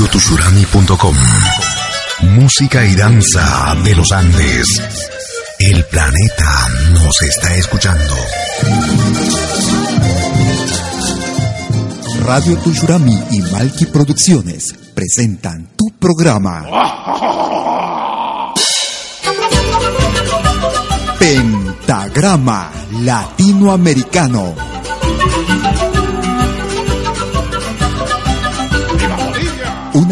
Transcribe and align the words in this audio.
radiotushurami.com 0.00 1.14
Música 2.22 2.86
y 2.86 2.94
danza 2.94 3.76
de 3.84 3.94
los 3.94 4.10
Andes. 4.12 4.66
El 5.58 5.84
planeta 5.84 6.68
nos 6.92 7.20
está 7.20 7.54
escuchando. 7.54 8.14
Radio 12.24 12.56
Tushurami 12.60 13.18
y 13.32 13.40
Malki 13.52 13.84
Producciones 13.86 14.74
presentan 14.94 15.68
tu 15.76 15.90
programa. 15.98 16.64
Pentagrama 21.18 22.70
Latinoamericano. 23.02 24.69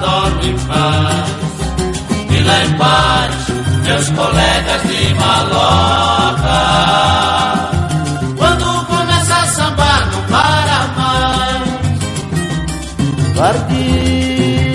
Dorme 0.00 0.50
em 0.50 0.58
paz. 0.66 1.30
E 2.30 2.42
lá 2.42 2.64
embaixo, 2.64 3.52
meus 3.84 4.08
colegas 4.10 4.82
de 4.82 5.14
maloca. 5.14 6.14
Parti, 13.44 14.72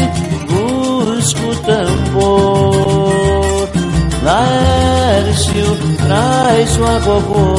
busco 0.49 1.45
o 1.47 1.55
tambor. 1.65 3.65
Laércio 4.21 5.69
traz 6.05 6.77
o 6.77 6.85
agogô. 6.85 7.55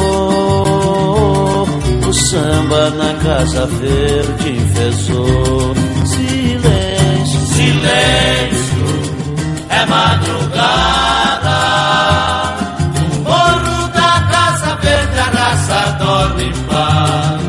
O 2.06 2.12
samba 2.12 2.90
na 2.90 3.14
casa 3.14 3.66
verde 3.66 4.50
enfesou. 4.50 5.74
Silêncio, 7.80 8.84
é 9.70 9.86
madrugada. 9.86 11.60
No 12.94 13.20
morro 13.20 13.88
da 13.88 14.20
casa 14.30 14.76
verde 14.82 15.18
a 15.18 15.24
raça 15.24 15.96
dorme 15.98 16.44
em 16.44 16.52
paz. 16.64 17.41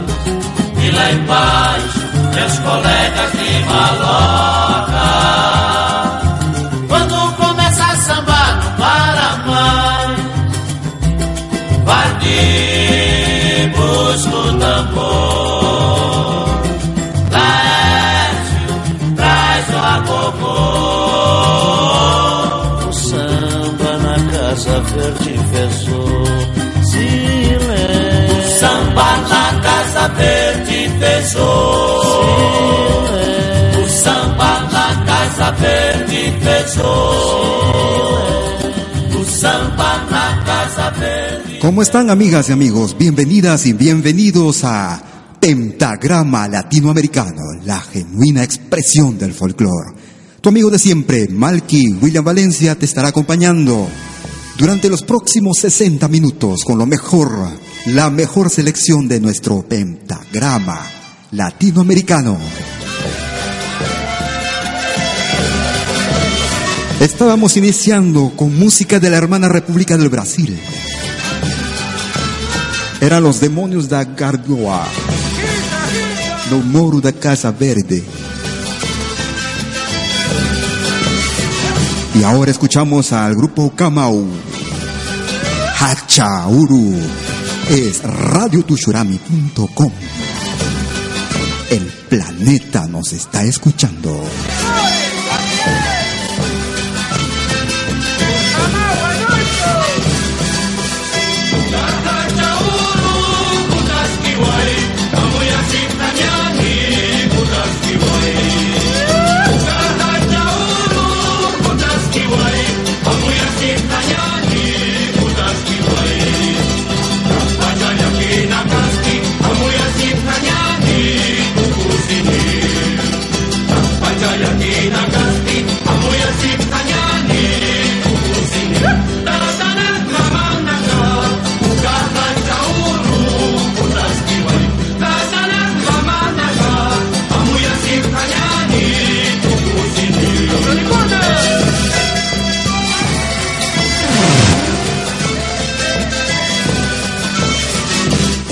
E 0.81 0.91
lá 0.91 1.11
embaixo 1.11 1.99
meus 2.33 2.59
colegas 2.59 3.31
de 3.33 3.65
maloca. 3.65 4.60
¿Cómo 41.61 41.81
están 41.83 42.09
amigas 42.09 42.49
y 42.49 42.53
amigos? 42.53 42.95
Bienvenidas 42.97 43.65
y 43.65 43.73
bienvenidos 43.73 44.63
a 44.63 45.01
Pentagrama 45.39 46.47
Latinoamericano, 46.47 47.41
la 47.63 47.79
genuina 47.79 48.43
expresión 48.43 49.17
del 49.17 49.33
folclore. 49.33 49.93
Tu 50.41 50.49
amigo 50.49 50.69
de 50.69 50.79
siempre, 50.79 51.27
Malky 51.27 51.93
William 52.01 52.25
Valencia, 52.25 52.73
te 52.75 52.85
estará 52.85 53.09
acompañando 53.09 53.87
durante 54.61 54.89
los 54.89 55.01
próximos 55.01 55.57
60 55.57 56.07
minutos 56.07 56.63
con 56.63 56.77
lo 56.77 56.85
mejor, 56.85 57.31
la 57.87 58.11
mejor 58.11 58.51
selección 58.51 59.07
de 59.07 59.19
nuestro 59.19 59.63
pentagrama 59.63 60.79
latinoamericano. 61.31 62.37
Estábamos 66.99 67.57
iniciando 67.57 68.33
con 68.35 68.55
música 68.55 68.99
de 68.99 69.09
la 69.09 69.17
hermana 69.17 69.49
República 69.49 69.97
del 69.97 70.09
Brasil. 70.09 70.55
Eran 73.01 73.23
los 73.23 73.39
demonios 73.41 73.89
da 73.89 74.03
Gargoa, 74.03 74.85
no 76.51 76.59
moro 76.59 77.01
da 77.01 77.11
Casa 77.11 77.51
Verde. 77.51 78.03
Y 82.13 82.23
ahora 82.23 82.51
escuchamos 82.51 83.11
al 83.11 83.33
grupo 83.33 83.71
Kamau. 83.75 84.50
Hachauru. 85.81 86.93
Es 87.67 88.03
radiotushurami.com. 88.03 89.91
El 91.71 91.85
planeta 92.07 92.85
nos 92.85 93.11
está 93.13 93.43
escuchando. 93.43 94.23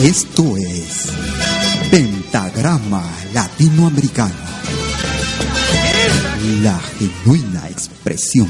Esto 0.09 0.57
es 0.57 1.13
Pentagrama 1.91 3.03
Latinoamericano. 3.31 4.33
La 6.63 6.79
genuina 6.97 7.69
expresión 7.69 8.49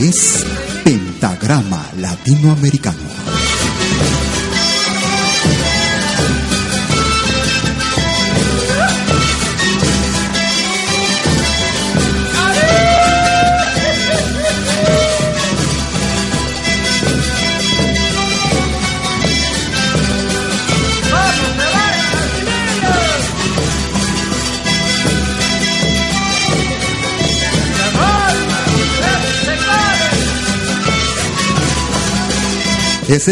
es 0.00 0.44
Pentagrama 0.84 1.84
Latinoamericano. 1.96 2.97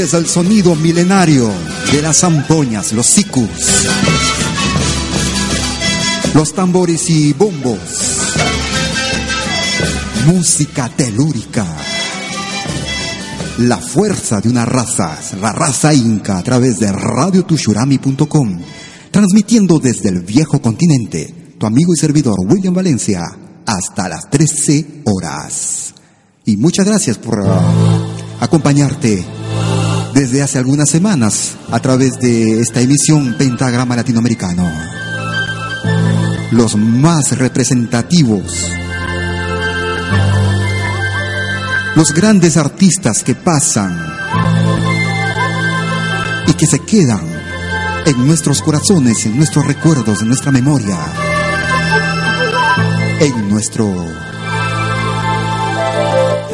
Es 0.02 0.14
el 0.14 0.26
sonido 0.26 0.74
milenario 0.74 1.50
de 1.92 2.02
las 2.02 2.18
zampoñas, 2.18 2.92
los 2.92 3.06
sicus, 3.06 3.48
los 6.34 6.52
tambores 6.54 7.08
y 7.08 7.32
bombos, 7.32 7.78
música 10.26 10.88
telúrica, 10.88 11.66
la 13.58 13.78
fuerza 13.78 14.40
de 14.40 14.48
una 14.48 14.66
raza, 14.66 15.18
la 15.40 15.52
raza 15.52 15.94
inca 15.94 16.38
a 16.38 16.42
través 16.42 16.78
de 16.78 16.92
radiotushurami.com, 16.92 18.60
transmitiendo 19.10 19.78
desde 19.78 20.10
el 20.10 20.20
viejo 20.20 20.60
continente, 20.60 21.54
tu 21.58 21.66
amigo 21.66 21.92
y 21.94 21.98
servidor 21.98 22.36
William 22.46 22.74
Valencia, 22.74 23.22
hasta 23.64 24.08
las 24.08 24.28
13 24.30 25.02
horas. 25.04 25.94
Y 26.44 26.56
muchas 26.56 26.86
gracias 26.86 27.18
por 27.18 27.40
uh, 27.40 27.46
acompañarte 28.40 29.35
desde 30.16 30.42
hace 30.42 30.56
algunas 30.56 30.88
semanas 30.88 31.56
a 31.70 31.78
través 31.78 32.18
de 32.18 32.62
esta 32.62 32.80
emisión 32.80 33.34
Pentagrama 33.36 33.96
Latinoamericano. 33.96 34.66
Los 36.52 36.74
más 36.74 37.36
representativos, 37.36 38.66
los 41.94 42.14
grandes 42.14 42.56
artistas 42.56 43.22
que 43.22 43.34
pasan 43.34 43.94
y 46.46 46.54
que 46.54 46.66
se 46.66 46.78
quedan 46.78 47.26
en 48.06 48.26
nuestros 48.26 48.62
corazones, 48.62 49.26
en 49.26 49.36
nuestros 49.36 49.66
recuerdos, 49.66 50.22
en 50.22 50.28
nuestra 50.28 50.50
memoria, 50.50 50.96
en 53.20 53.50
nuestro 53.50 53.92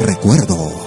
recuerdo. 0.01 0.82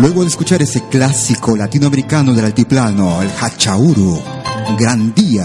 Luego 0.00 0.22
de 0.22 0.28
escuchar 0.28 0.62
ese 0.62 0.84
clásico 0.88 1.54
latinoamericano 1.54 2.32
del 2.32 2.46
altiplano, 2.46 3.20
el 3.20 3.28
Hachauru, 3.28 4.18
Gran 4.78 5.12
Día, 5.14 5.44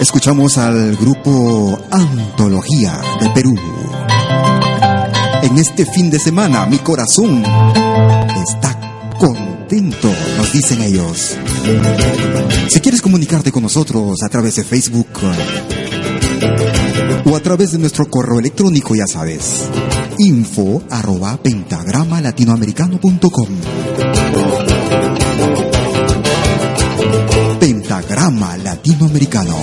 escuchamos 0.00 0.58
al 0.58 0.96
grupo 0.96 1.78
Antología 1.92 3.00
de 3.20 3.30
Perú. 3.30 3.54
En 5.44 5.58
este 5.58 5.86
fin 5.86 6.10
de 6.10 6.18
semana 6.18 6.66
mi 6.66 6.78
corazón 6.78 7.44
está 8.44 8.76
contento, 9.16 10.12
nos 10.36 10.52
dicen 10.52 10.82
ellos. 10.82 11.36
Si 12.68 12.80
quieres 12.80 13.00
comunicarte 13.00 13.52
con 13.52 13.62
nosotros 13.62 14.18
a 14.24 14.28
través 14.28 14.56
de 14.56 14.64
Facebook 14.64 15.20
o 17.24 17.36
a 17.36 17.40
través 17.40 17.72
de 17.72 17.78
nuestro 17.78 18.08
correo 18.08 18.38
electrónico, 18.38 18.94
ya 18.94 19.06
sabes, 19.06 19.68
info 20.18 20.82
arroba 20.90 21.36
pentagrama 21.36 22.20
latinoamericano.com. 22.20 23.48
Pentagrama 27.60 28.56
Latinoamericano. 28.56 29.54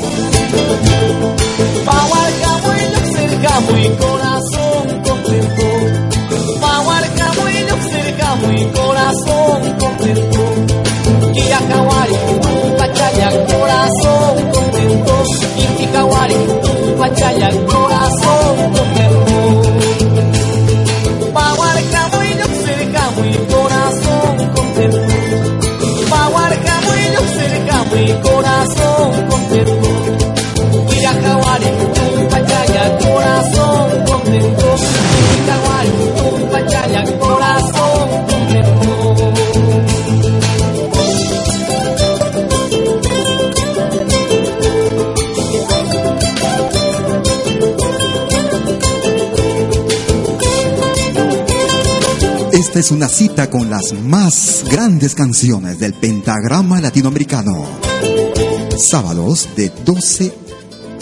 Esta 52.60 52.80
es 52.80 52.92
una 52.92 53.08
cita 53.08 53.50
con 53.50 53.70
las 53.70 53.94
más 53.94 54.66
grandes 54.70 55.16
canciones 55.16 55.80
del 55.80 55.94
pentagrama 55.94 56.82
latinoamericano. 56.82 57.66
Sábados 58.78 59.48
de 59.56 59.72
12 59.86 60.34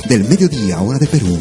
del 0.07 0.25
mediodía, 0.25 0.79
hora 0.79 0.99
de 0.99 1.07
Perú. 1.07 1.35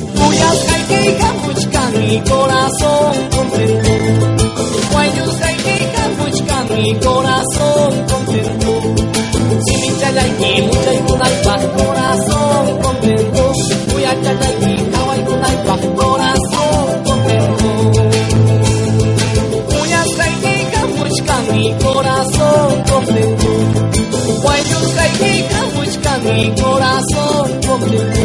mi 26.36 26.50
corazón 26.50 27.60
completo. 27.66 28.20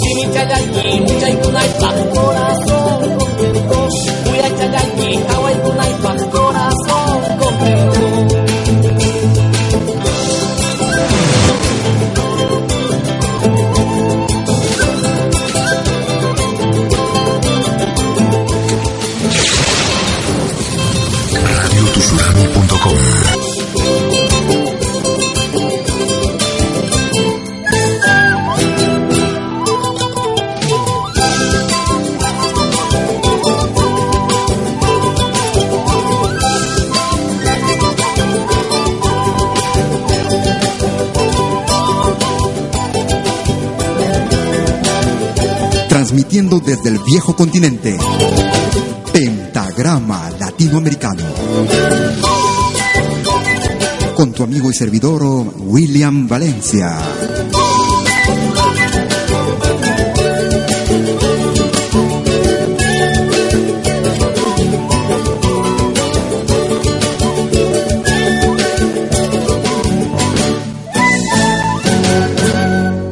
Si 0.00 0.14
mi 0.14 0.32
chayay, 0.32 1.00
mi 1.00 1.20
chay, 1.20 1.36
corazón. 2.14 2.87
Desde 46.64 46.90
el 46.90 46.98
viejo 47.00 47.34
continente. 47.34 47.96
Pentagrama 49.12 50.30
Latinoamericano. 50.38 51.22
Con 54.14 54.32
tu 54.32 54.42
amigo 54.42 54.70
y 54.70 54.74
servidor 54.74 55.22
William 55.58 56.26
Valencia. 56.26 56.98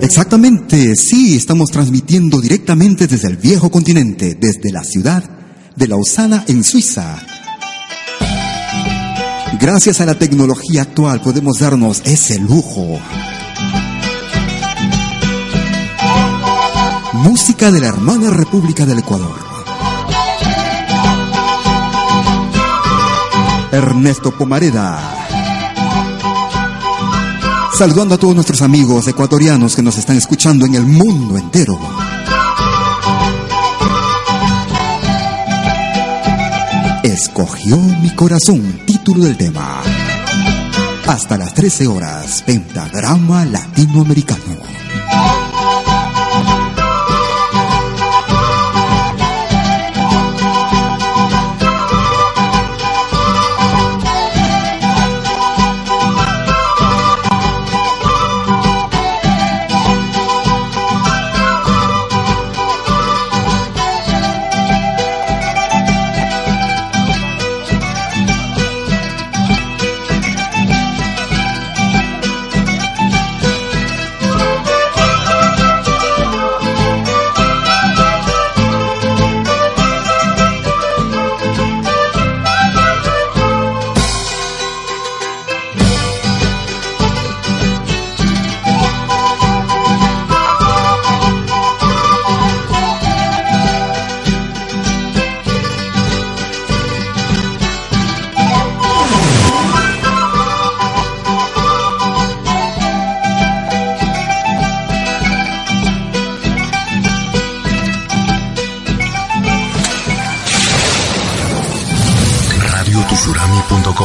Exactamente, 0.07 0.95
sí, 0.95 1.37
estamos 1.37 1.73
transmitiendo 1.73 2.41
directamente 2.41 3.09
desde 3.09 3.27
el 3.27 3.39
viejo 3.39 3.73
continente, 3.73 4.37
desde 4.41 4.71
la 4.71 4.85
ciudad 4.85 5.25
de 5.75 5.89
Lausana 5.89 6.45
en 6.47 6.63
Suiza. 6.63 7.19
Gracias 9.61 10.01
a 10.01 10.07
la 10.07 10.17
tecnología 10.17 10.83
actual 10.83 11.21
podemos 11.21 11.59
darnos 11.59 12.03
ese 12.05 12.39
lujo. 12.39 13.01
Música 17.15 17.73
de 17.73 17.81
la 17.81 17.89
hermana 17.89 18.31
República 18.31 18.87
del 18.87 19.01
Ecuador. 19.01 19.35
Ernesto 23.73 24.31
Pomareda. 24.39 25.16
Saludando 27.77 28.15
a 28.15 28.19
todos 28.19 28.35
nuestros 28.35 28.63
amigos 28.63 29.07
ecuatorianos 29.07 29.77
que 29.77 29.83
nos 29.83 29.99
están 29.99 30.17
escuchando 30.17 30.65
en 30.65 30.77
el 30.77 30.87
mundo 30.87 31.37
entero. 31.37 31.79
Escogió 37.03 37.77
mi 37.77 38.15
corazón, 38.15 38.81
título 38.87 39.25
del 39.25 39.37
tema. 39.37 39.83
Hasta 41.07 41.37
las 41.37 41.53
13 41.53 41.87
horas, 41.87 42.43
Pentagrama 42.47 43.45
Latinoamericano. 43.45 44.66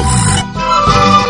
Oh. 0.04 1.21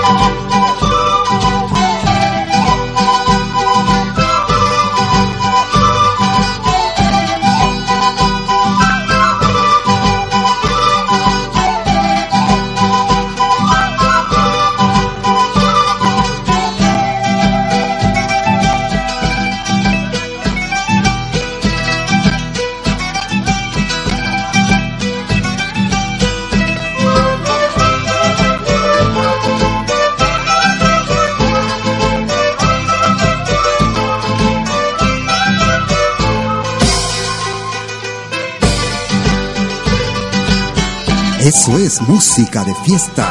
Eso 41.54 41.78
es 41.78 42.02
música 42.04 42.64
de 42.64 42.74
fiesta. 42.74 43.28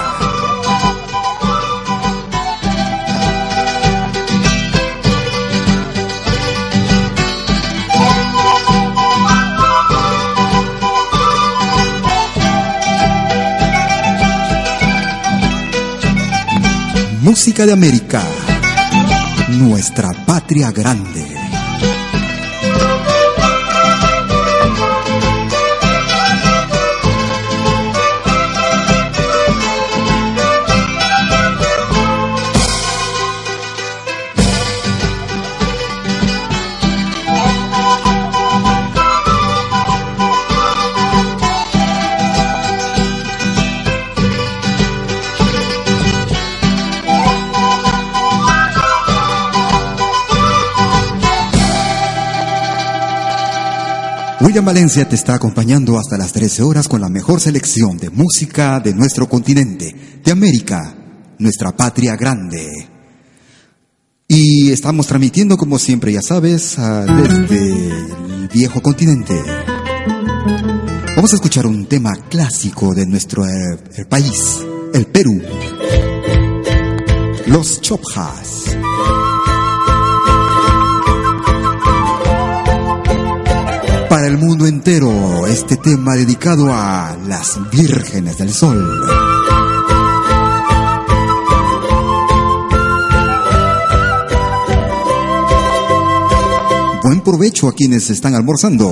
Música 17.23 17.65
de 17.65 17.73
América, 17.73 18.23
nuestra 19.49 20.11
patria 20.27 20.71
grande. 20.71 21.40
William 54.51 54.65
Valencia 54.65 55.09
te 55.09 55.15
está 55.15 55.37
acompañando 55.37 55.97
hasta 55.97 56.19
las 56.19 56.33
13 56.33 56.65
horas 56.65 56.89
con 56.89 57.01
la 57.01 57.09
mejor 57.09 57.41
selección 57.41 57.97
de 57.99 58.11
música 58.11 58.81
de 58.81 58.93
nuestro 58.93 59.29
continente, 59.29 59.95
de 60.25 60.33
América, 60.33 60.93
nuestra 61.39 61.71
patria 61.71 62.17
grande. 62.17 62.69
Y 64.27 64.73
estamos 64.73 65.07
transmitiendo, 65.07 65.57
como 65.57 65.79
siempre, 65.79 66.13
ya 66.13 66.21
sabes, 66.21 66.77
desde 66.77 67.91
el 67.91 68.49
viejo 68.53 68.83
continente. 68.83 69.41
Vamos 71.15 71.33
a 71.33 71.37
escuchar 71.37 71.65
un 71.69 71.87
tema 71.87 72.11
clásico 72.29 72.93
de 72.93 73.07
nuestro 73.07 73.47
eh, 73.47 74.05
país, 74.09 74.59
el 74.93 75.07
Perú. 75.07 75.41
Los 77.47 77.81
Chopjas. 77.81 78.65
mundo 84.51 84.67
entero 84.67 85.47
este 85.47 85.77
tema 85.77 86.17
dedicado 86.17 86.75
a 86.75 87.17
las 87.29 87.57
vírgenes 87.71 88.37
del 88.37 88.53
sol. 88.53 88.85
Buen 97.05 97.21
provecho 97.21 97.69
a 97.69 97.73
quienes 97.73 98.11
están 98.11 98.35
almorzando 98.35 98.89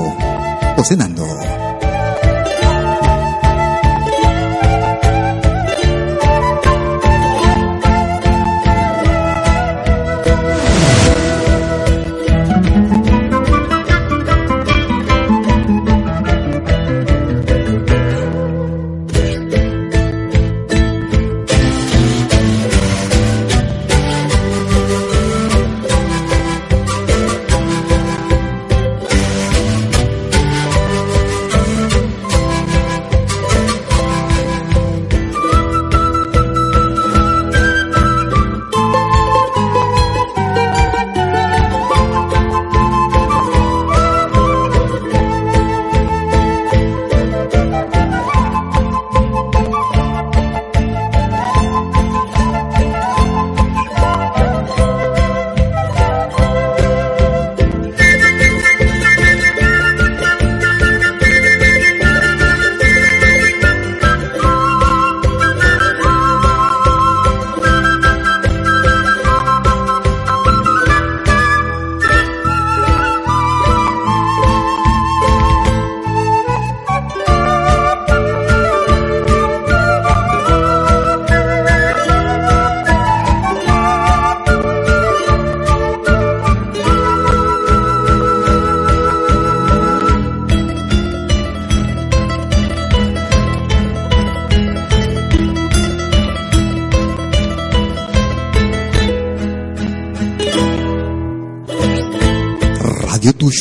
o 0.77 0.85
cenando. 0.85 1.27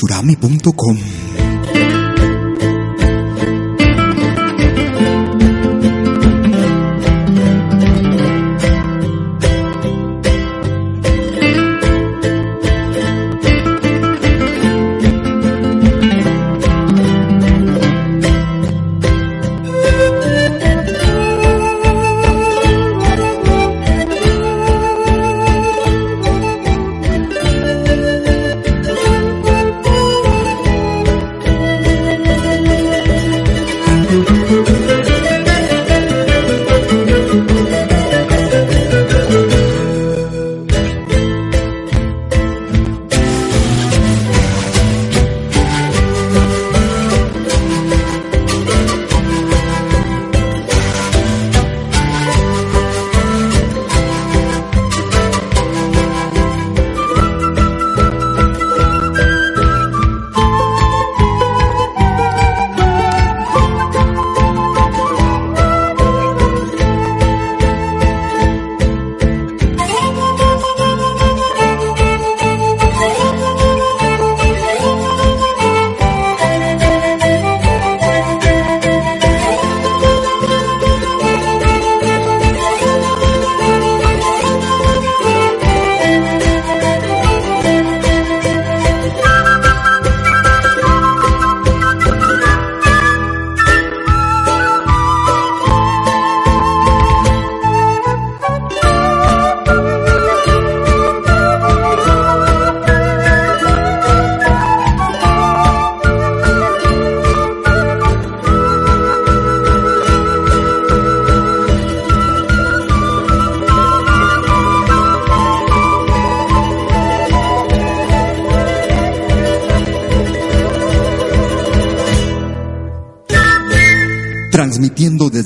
radiotushurami.com 0.05 1.26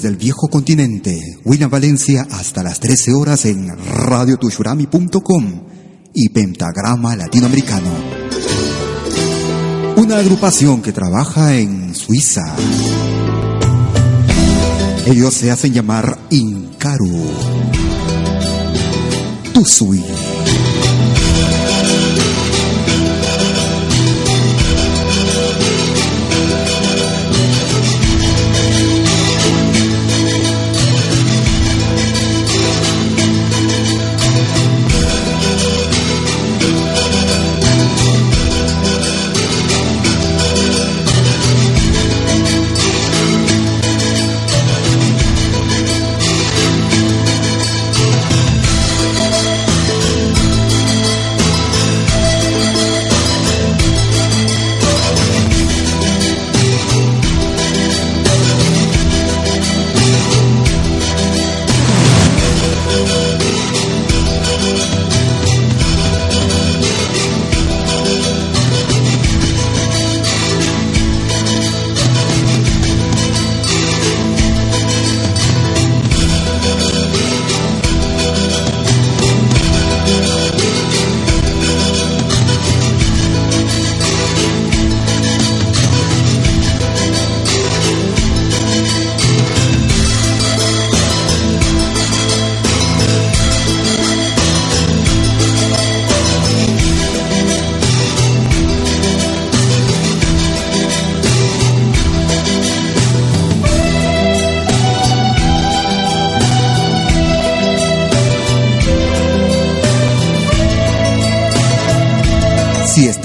desde 0.01 0.15
el 0.15 0.17
viejo 0.17 0.47
continente, 0.47 1.37
William 1.45 1.69
Valencia, 1.69 2.25
hasta 2.31 2.63
las 2.63 2.79
13 2.79 3.13
horas 3.13 3.45
en 3.45 3.67
radiotushurami.com 3.67 5.63
y 6.15 6.29
Pentagrama 6.29 7.15
Latinoamericano. 7.15 7.91
Una 9.97 10.17
agrupación 10.17 10.81
que 10.81 10.91
trabaja 10.91 11.55
en 11.55 11.93
Suiza. 11.93 12.55
Ellos 15.05 15.35
se 15.35 15.51
hacen 15.51 15.71
llamar 15.71 16.17
Incaru. 16.31 17.23
Tusui. 19.53 20.03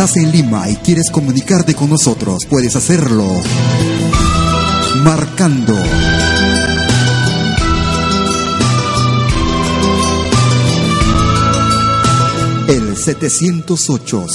Estás 0.07 0.23
en 0.23 0.31
Lima 0.31 0.71
y 0.71 0.77
quieres 0.77 1.11
comunicarte 1.11 1.75
con 1.75 1.91
nosotros, 1.91 2.45
puedes 2.49 2.77
hacerlo 2.77 3.27
marcando. 5.03 5.75
El 12.69 12.97
708 12.97 14.27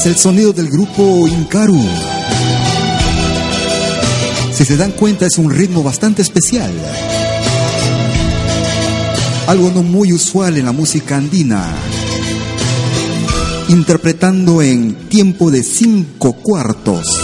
Es 0.00 0.06
el 0.06 0.16
sonido 0.16 0.52
del 0.54 0.70
grupo 0.70 1.28
Incaru. 1.28 1.78
Si 4.54 4.64
se 4.64 4.78
dan 4.78 4.92
cuenta 4.92 5.26
es 5.26 5.36
un 5.36 5.50
ritmo 5.50 5.82
bastante 5.82 6.22
especial. 6.22 6.72
Algo 9.46 9.70
no 9.74 9.82
muy 9.82 10.14
usual 10.14 10.56
en 10.56 10.64
la 10.64 10.72
música 10.72 11.16
andina. 11.16 11.66
Interpretando 13.68 14.62
en 14.62 14.94
tiempo 15.10 15.50
de 15.50 15.62
cinco 15.62 16.32
cuartos. 16.32 17.19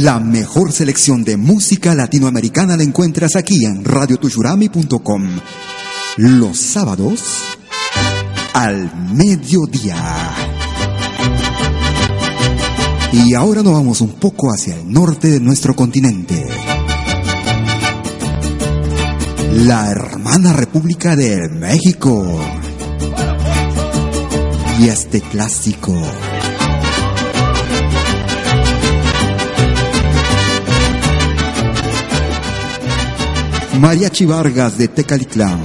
La 0.00 0.18
mejor 0.18 0.72
selección 0.72 1.24
de 1.24 1.36
música 1.36 1.94
latinoamericana 1.94 2.74
la 2.74 2.82
encuentras 2.82 3.36
aquí 3.36 3.66
en 3.66 3.84
radiotushurami.com. 3.84 5.28
Los 6.16 6.58
sábados 6.58 7.20
al 8.54 8.90
mediodía. 9.12 9.96
Y 13.12 13.34
ahora 13.34 13.62
nos 13.62 13.74
vamos 13.74 14.00
un 14.00 14.12
poco 14.12 14.50
hacia 14.50 14.74
el 14.74 14.90
norte 14.90 15.28
de 15.28 15.40
nuestro 15.40 15.76
continente. 15.76 16.46
La 19.52 19.90
hermana 19.90 20.54
República 20.54 21.14
de 21.14 21.46
México. 21.50 22.40
Y 24.78 24.88
este 24.88 25.20
clásico. 25.20 25.94
Mariachi 33.80 34.26
Vargas 34.26 34.76
de 34.76 34.88
Tecalitlán. 34.88 35.62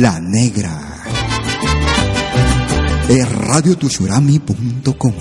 La 0.00 0.18
Negra. 0.18 1.04
Es 3.08 3.30
radiotushurami.com. 3.30 5.14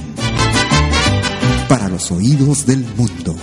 Para 1.70 1.88
los 1.88 2.12
oídos 2.12 2.66
del 2.66 2.84
mundo. 2.98 3.36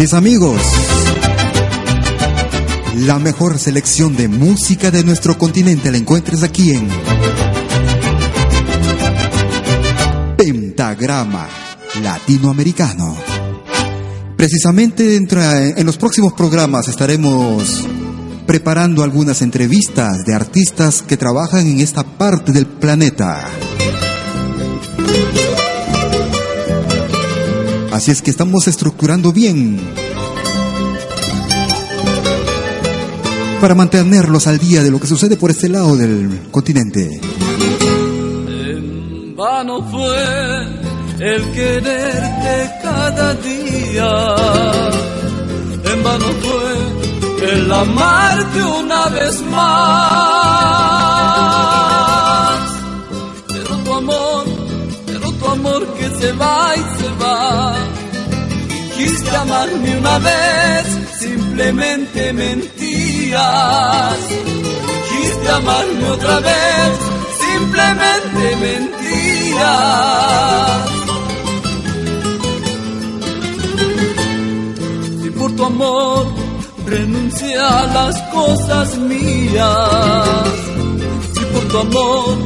Así 0.00 0.06
es 0.06 0.14
amigos. 0.14 0.62
La 3.00 3.18
mejor 3.18 3.58
selección 3.58 4.16
de 4.16 4.28
música 4.28 4.90
de 4.90 5.04
nuestro 5.04 5.36
continente 5.36 5.90
la 5.92 5.98
encuentras 5.98 6.42
aquí 6.42 6.70
en 6.70 6.88
Pentagrama 10.38 11.46
Latinoamericano. 12.02 13.14
Precisamente 14.38 15.02
dentro, 15.02 15.42
en 15.42 15.84
los 15.84 15.98
próximos 15.98 16.32
programas 16.32 16.88
estaremos 16.88 17.86
preparando 18.46 19.02
algunas 19.02 19.42
entrevistas 19.42 20.24
de 20.24 20.34
artistas 20.34 21.02
que 21.02 21.18
trabajan 21.18 21.66
en 21.66 21.80
esta 21.80 22.04
parte 22.04 22.52
del 22.52 22.64
planeta. 22.64 23.50
Así 28.00 28.10
es 28.12 28.22
que 28.22 28.30
estamos 28.30 28.66
estructurando 28.66 29.30
bien 29.30 29.78
para 33.60 33.74
mantenerlos 33.74 34.46
al 34.46 34.58
día 34.58 34.82
de 34.82 34.90
lo 34.90 34.98
que 34.98 35.06
sucede 35.06 35.36
por 35.36 35.50
este 35.50 35.68
lado 35.68 35.98
del 35.98 36.48
continente. 36.50 37.20
En 38.48 39.36
vano 39.36 39.82
fue 39.90 40.16
el 41.18 41.52
quererte 41.52 42.70
cada 42.82 43.34
día, 43.34 44.34
en 45.84 46.02
vano 46.02 46.24
fue 46.40 47.52
el 47.52 47.70
amarte 47.70 48.62
una 48.62 49.08
vez 49.08 49.42
más. 49.42 49.60
Pero 53.46 53.76
tu 53.76 53.92
amor, 53.92 54.46
pero 55.04 55.30
tu 55.32 55.46
amor 55.48 55.86
que 55.98 56.08
se 56.18 56.32
va 56.32 56.74
y 56.74 56.80
se 56.98 57.10
va. 57.22 57.89
Quisiste 59.20 59.36
amarme 59.36 59.98
una 59.98 60.18
vez, 60.18 60.86
simplemente 61.18 62.32
mentías. 62.32 64.18
Quisiste 65.08 65.48
amarme 65.50 66.08
otra 66.08 66.40
vez, 66.40 66.98
simplemente 67.38 68.56
mentías. 68.64 69.60
Si 75.22 75.30
por 75.32 75.54
tu 75.54 75.64
amor 75.66 76.26
renuncié 76.86 77.58
a 77.58 77.86
las 77.92 78.18
cosas 78.32 78.96
mías, 78.96 80.48
si 81.34 81.44
por 81.44 81.68
tu 81.68 81.78
amor 81.78 82.38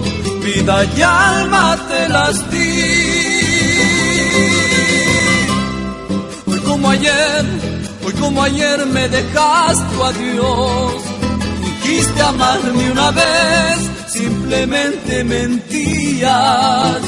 vida 0.42 0.84
y 0.96 1.02
alma 1.02 1.78
te 1.88 2.08
las. 2.08 2.63
Ayer, 6.94 7.44
hoy 8.04 8.12
como 8.14 8.42
ayer 8.42 8.86
me 8.86 9.08
dejaste 9.08 10.02
a 10.02 10.12
Dios. 10.12 10.92
Dijiste 11.82 12.22
amarme 12.22 12.90
una 12.92 13.10
vez, 13.10 13.90
simplemente 14.06 15.24
mentías. 15.24 16.98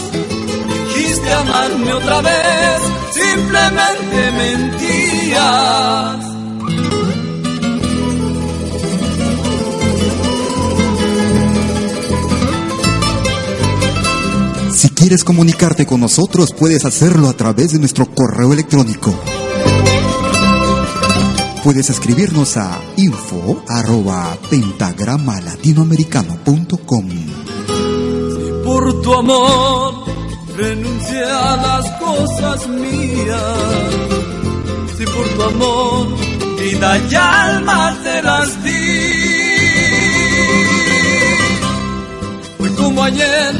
Dijiste 0.94 1.32
amarme 1.32 1.92
otra 1.92 2.20
vez, 2.20 2.80
simplemente 3.12 4.32
mentías. 4.42 6.16
Si 14.74 14.88
quieres 14.90 15.22
comunicarte 15.24 15.86
con 15.86 16.00
nosotros, 16.00 16.52
puedes 16.52 16.84
hacerlo 16.84 17.28
a 17.28 17.34
través 17.34 17.72
de 17.72 17.78
nuestro 17.78 18.06
correo 18.06 18.52
electrónico. 18.52 19.14
Puedes 21.66 21.90
escribirnos 21.90 22.56
a 22.58 22.80
info 22.96 23.60
arroba 23.66 24.38
pentagrama 24.48 25.40
latinoamericano.com. 25.40 27.08
Si 27.08 28.52
por 28.64 29.02
tu 29.02 29.12
amor 29.12 30.04
renuncié 30.56 31.24
a 31.24 31.56
las 31.56 31.90
cosas 31.98 32.68
mías, 32.68 33.42
si 34.96 35.04
por 35.06 35.28
tu 35.30 35.42
amor 35.42 36.06
vida 36.56 36.98
y 37.10 37.14
alma 37.16 37.98
te 38.00 38.22
las 38.22 38.62
di. 38.62 38.70
Hoy 42.60 42.70
como 42.76 43.02
ayer, 43.02 43.54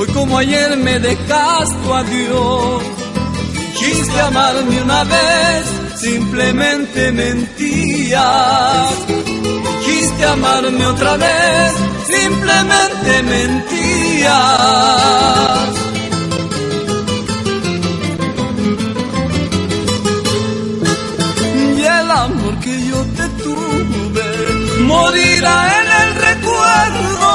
hoy 0.00 0.08
como 0.08 0.38
ayer 0.38 0.76
me 0.78 0.98
dejaste 0.98 1.92
a 1.94 2.02
Dios. 2.02 2.82
Quisiste 3.78 4.20
amarme 4.20 4.82
una 4.82 5.04
vez, 5.04 5.75
simplemente 6.06 7.10
mentías. 7.10 8.90
Quisiste 9.84 10.24
amarme 10.24 10.86
otra 10.86 11.16
vez, 11.16 11.72
simplemente 12.14 13.10
mentías. 13.34 14.30
Y 21.76 21.82
el 21.98 22.10
amor 22.10 22.54
que 22.64 22.74
yo 22.90 23.00
te 23.18 23.26
tuve 23.42 24.28
morirá 24.92 25.56
en 25.80 25.88
el 26.02 26.10
recuerdo 26.28 27.30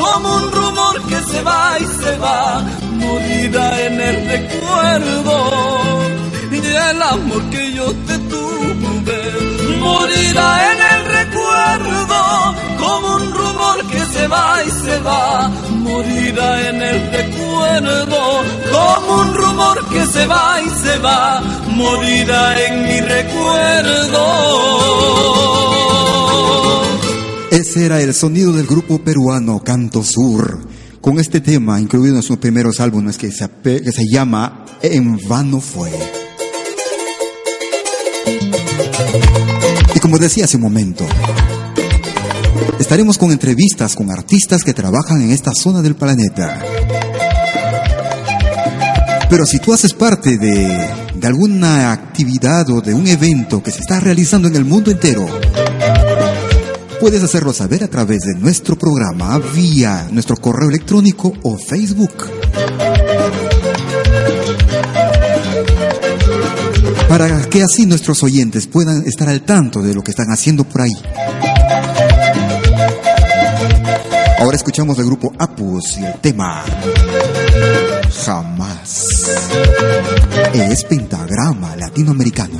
como 0.00 0.26
un 0.40 0.46
rumor 0.58 0.94
que 1.08 1.18
se 1.30 1.42
va 1.42 1.62
y 1.80 1.86
se 2.02 2.12
va, 2.18 2.64
morirá 3.04 3.68
en 3.86 4.00
el 4.08 4.16
recuerdo. 4.34 5.83
El 6.74 7.02
amor 7.02 7.42
que 7.50 7.72
yo 7.72 7.86
te 8.06 8.18
tuve 8.18 8.54
morirá 9.78 10.72
en 10.72 10.78
el 10.92 11.00
recuerdo 11.18 12.54
como 12.78 13.14
un 13.16 13.32
rumor 13.32 13.86
que 13.92 14.00
se 14.06 14.26
va 14.26 14.58
y 14.66 14.70
se 14.70 14.98
va, 15.00 15.48
morirá 15.70 16.68
en 16.68 16.82
el 16.82 17.10
recuerdo 17.12 18.42
como 18.72 19.20
un 19.22 19.34
rumor 19.34 19.88
que 19.88 20.04
se 20.06 20.26
va 20.26 20.60
y 20.60 20.68
se 20.68 20.98
va, 20.98 21.40
morirá 21.68 22.66
en 22.66 22.82
mi 22.82 23.00
recuerdo. 23.00 24.24
Ese 27.52 27.86
era 27.86 28.00
el 28.00 28.14
sonido 28.14 28.52
del 28.52 28.66
grupo 28.66 28.98
peruano 28.98 29.62
Canto 29.62 30.02
Sur, 30.02 30.58
con 31.00 31.20
este 31.20 31.40
tema 31.40 31.80
incluido 31.80 32.16
en 32.16 32.22
sus 32.22 32.38
primeros 32.38 32.80
álbumes 32.80 33.16
que 33.16 33.30
se, 33.30 33.48
que 33.62 33.92
se 33.92 34.06
llama 34.10 34.64
En 34.82 35.20
vano 35.28 35.60
fue. 35.60 36.23
Como 40.04 40.18
decía 40.18 40.44
hace 40.44 40.58
un 40.58 40.62
momento, 40.64 41.06
estaremos 42.78 43.16
con 43.16 43.32
entrevistas 43.32 43.96
con 43.96 44.10
artistas 44.10 44.62
que 44.62 44.74
trabajan 44.74 45.22
en 45.22 45.30
esta 45.30 45.52
zona 45.54 45.80
del 45.80 45.96
planeta. 45.96 46.60
Pero 49.30 49.46
si 49.46 49.60
tú 49.60 49.72
haces 49.72 49.94
parte 49.94 50.36
de, 50.36 50.90
de 51.14 51.26
alguna 51.26 51.90
actividad 51.90 52.68
o 52.68 52.82
de 52.82 52.92
un 52.92 53.06
evento 53.06 53.62
que 53.62 53.70
se 53.70 53.80
está 53.80 53.98
realizando 53.98 54.46
en 54.46 54.56
el 54.56 54.66
mundo 54.66 54.90
entero, 54.90 55.26
puedes 57.00 57.22
hacerlo 57.22 57.54
saber 57.54 57.82
a 57.82 57.88
través 57.88 58.24
de 58.24 58.34
nuestro 58.34 58.76
programa 58.76 59.38
vía 59.54 60.08
nuestro 60.10 60.36
correo 60.36 60.68
electrónico 60.68 61.32
o 61.42 61.56
Facebook. 61.56 62.12
Para 67.08 67.42
que 67.48 67.62
así 67.62 67.86
nuestros 67.86 68.22
oyentes 68.22 68.66
puedan 68.66 69.06
estar 69.06 69.28
al 69.28 69.42
tanto 69.42 69.82
de 69.82 69.94
lo 69.94 70.02
que 70.02 70.10
están 70.10 70.30
haciendo 70.30 70.64
por 70.64 70.82
ahí. 70.82 70.96
Ahora 74.40 74.56
escuchamos 74.56 74.96
del 74.96 75.06
grupo 75.06 75.32
Apus 75.38 75.96
y 75.98 76.04
el 76.04 76.20
tema 76.20 76.64
Jamás. 78.24 79.06
Es 80.52 80.84
pentagrama 80.84 81.76
latinoamericano. 81.76 82.58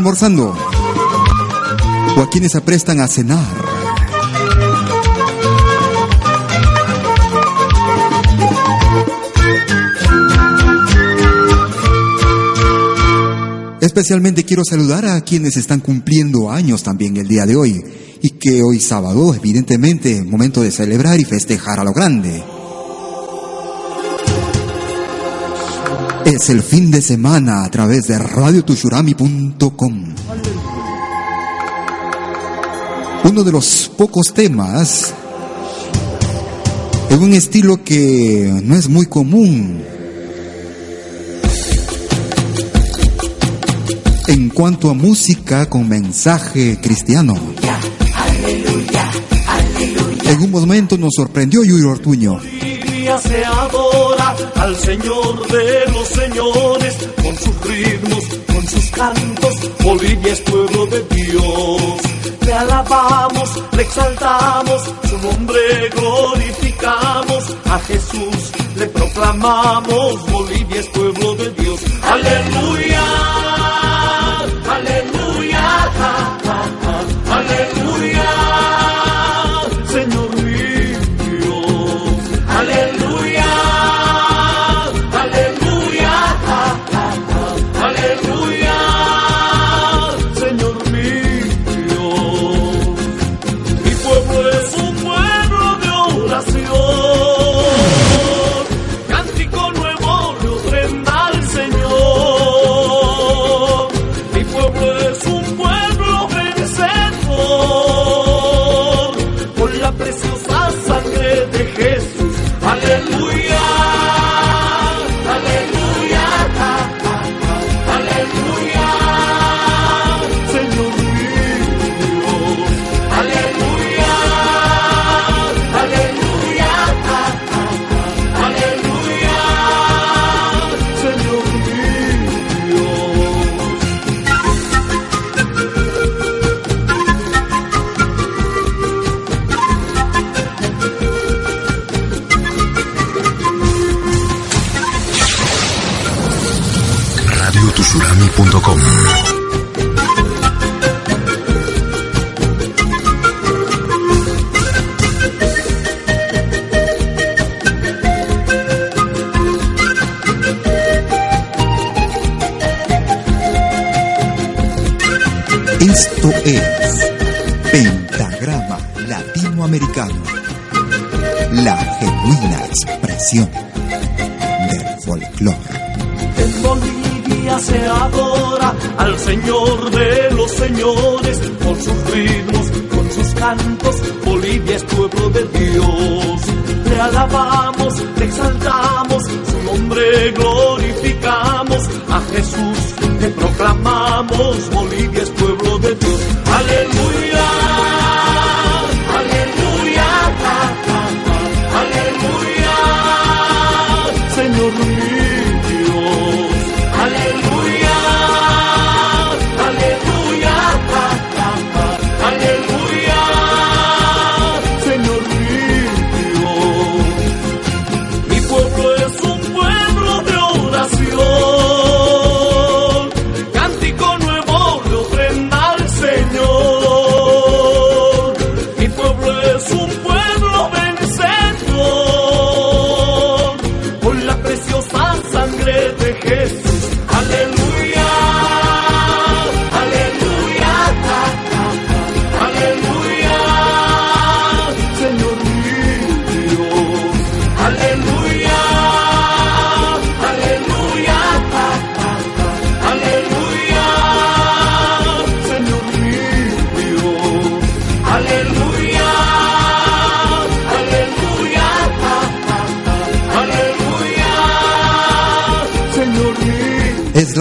Almorzando 0.00 0.56
o 2.16 2.20
a 2.22 2.30
quienes 2.30 2.52
se 2.52 2.62
prestan 2.62 3.00
a 3.00 3.06
cenar. 3.06 3.44
Especialmente 13.82 14.44
quiero 14.44 14.64
saludar 14.64 15.04
a 15.04 15.20
quienes 15.20 15.58
están 15.58 15.80
cumpliendo 15.80 16.50
años 16.50 16.82
también 16.82 17.18
el 17.18 17.28
día 17.28 17.44
de 17.44 17.56
hoy 17.56 17.84
y 18.22 18.30
que 18.30 18.62
hoy 18.62 18.80
sábado, 18.80 19.34
evidentemente, 19.34 20.24
momento 20.24 20.62
de 20.62 20.70
celebrar 20.70 21.20
y 21.20 21.24
festejar 21.24 21.78
a 21.78 21.84
lo 21.84 21.92
grande. 21.92 22.42
Es 26.24 26.48
el 26.50 26.62
fin 26.62 26.90
de 26.90 27.02
semana 27.02 27.64
a 27.64 27.70
través 27.70 28.04
de 28.04 28.18
radiotushurami.com. 28.18 30.04
Uno 33.24 33.44
de 33.44 33.52
los 33.52 33.90
pocos 33.96 34.32
temas 34.32 35.12
en 37.10 37.22
un 37.22 37.32
estilo 37.32 37.82
que 37.84 38.60
no 38.64 38.76
es 38.76 38.88
muy 38.88 39.06
común 39.06 39.82
en 44.28 44.48
cuanto 44.50 44.90
a 44.90 44.94
música 44.94 45.68
con 45.68 45.88
mensaje 45.88 46.78
cristiano. 46.80 47.34
En 50.24 50.40
un 50.40 50.50
momento 50.50 50.96
nos 50.96 51.14
sorprendió 51.16 51.64
Yuri 51.64 51.82
Ortuño. 51.82 52.38
Se 53.18 53.44
adora 53.44 54.36
al 54.54 54.76
Señor 54.76 55.46
de 55.48 55.86
los 55.92 56.08
señores 56.08 56.96
con 57.20 57.36
sus 57.36 57.60
ritmos, 57.66 58.24
con 58.46 58.68
sus 58.68 58.90
cantos. 58.92 59.54
Bolivia 59.82 60.32
es 60.32 60.40
pueblo 60.42 60.86
de 60.86 61.02
Dios. 61.16 61.82
Le 62.46 62.52
alabamos, 62.52 63.62
le 63.72 63.82
exaltamos, 63.82 64.82
su 65.08 65.18
nombre 65.18 65.90
glorificamos. 65.96 67.56
A 67.66 67.80
Jesús 67.80 68.52
le 68.76 68.86
proclamamos. 68.86 70.30
Bolivia 70.30 70.78
es 70.78 70.86
pueblo 70.86 71.34
de 71.34 71.50
Dios. 71.50 71.80
Aleluya, 72.04 73.04
aleluya, 74.68 75.90
aleluya. 77.28 78.19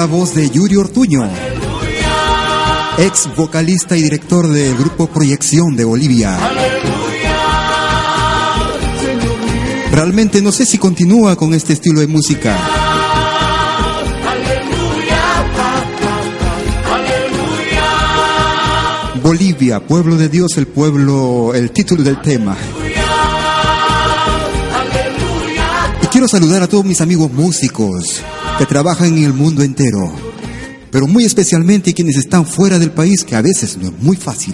Voz 0.10 0.34
de 0.34 0.50
Yuri 0.50 0.76
Ortuño, 0.76 1.30
ex 2.98 3.30
vocalista 3.36 3.96
y 3.96 4.02
director 4.02 4.48
del 4.48 4.76
grupo 4.76 5.08
Proyección 5.08 5.76
de 5.76 5.84
Bolivia. 5.84 6.36
Realmente 9.92 10.42
no 10.42 10.52
sé 10.52 10.66
si 10.66 10.80
continúa 10.80 11.36
con 11.36 11.54
este 11.54 11.74
estilo 11.74 12.00
de 12.00 12.08
música. 12.08 12.58
Bolivia, 19.22 19.80
pueblo 19.80 20.16
de 20.16 20.28
Dios, 20.28 20.58
el 20.58 20.66
pueblo, 20.68 21.54
el 21.54 21.70
título 21.70 22.02
del 22.02 22.20
tema. 22.22 22.58
Y 26.02 26.08
quiero 26.08 26.28
saludar 26.28 26.64
a 26.64 26.68
todos 26.68 26.84
mis 26.84 27.00
amigos 27.00 27.32
músicos 27.32 28.24
que 28.60 28.66
trabajan 28.66 29.18
en 29.18 29.24
el 29.24 29.32
mundo 29.32 29.64
entero, 29.64 30.12
pero 30.92 31.08
muy 31.08 31.24
especialmente 31.24 31.94
quienes 31.94 32.18
están 32.18 32.46
fuera 32.46 32.78
del 32.78 32.92
país, 32.92 33.24
que 33.24 33.38
a 33.38 33.42
veces 33.42 33.78
no 33.78 33.88
es 33.88 33.94
muy 34.02 34.18
fácil. 34.18 34.54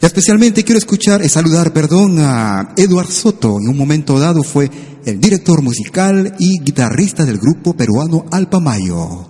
Y 0.00 0.06
especialmente 0.06 0.64
quiero 0.64 0.78
escuchar, 0.78 1.22
y 1.22 1.28
saludar, 1.28 1.74
perdón, 1.74 2.20
a 2.20 2.72
Eduard 2.74 3.10
Soto. 3.10 3.58
En 3.60 3.68
un 3.68 3.76
momento 3.76 4.18
dado 4.18 4.42
fue 4.42 4.70
el 5.04 5.20
director 5.20 5.60
musical 5.60 6.36
y 6.38 6.58
guitarrista 6.60 7.26
del 7.26 7.36
grupo 7.36 7.76
peruano 7.76 8.24
Alpamayo, 8.30 9.28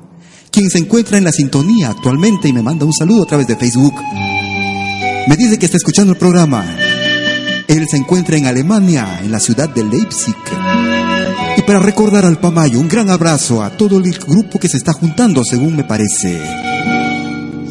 quien 0.52 0.70
se 0.70 0.78
encuentra 0.78 1.18
en 1.18 1.24
la 1.24 1.32
sintonía 1.32 1.90
actualmente 1.90 2.46
y 2.46 2.52
me 2.52 2.62
manda 2.62 2.86
un 2.86 2.92
saludo 2.92 3.24
a 3.24 3.26
través 3.26 3.48
de 3.48 3.56
Facebook. 3.56 3.94
Me 5.26 5.36
dice 5.36 5.58
que 5.58 5.66
está 5.66 5.76
escuchando 5.76 6.12
el 6.12 6.18
programa. 6.18 6.64
Él 7.66 7.88
se 7.90 7.96
encuentra 7.96 8.36
en 8.36 8.46
Alemania, 8.46 9.18
en 9.24 9.32
la 9.32 9.40
ciudad 9.40 9.68
de 9.68 9.82
Leipzig. 9.82 10.36
Y 11.58 11.62
para 11.62 11.80
recordar 11.80 12.24
al 12.24 12.38
Pamayo, 12.38 12.78
un 12.78 12.86
gran 12.86 13.10
abrazo 13.10 13.64
a 13.64 13.70
todo 13.70 13.98
el 13.98 14.04
grupo 14.12 14.60
que 14.60 14.68
se 14.68 14.76
está 14.76 14.92
juntando, 14.92 15.42
según 15.42 15.74
me 15.74 15.82
parece. 15.82 16.40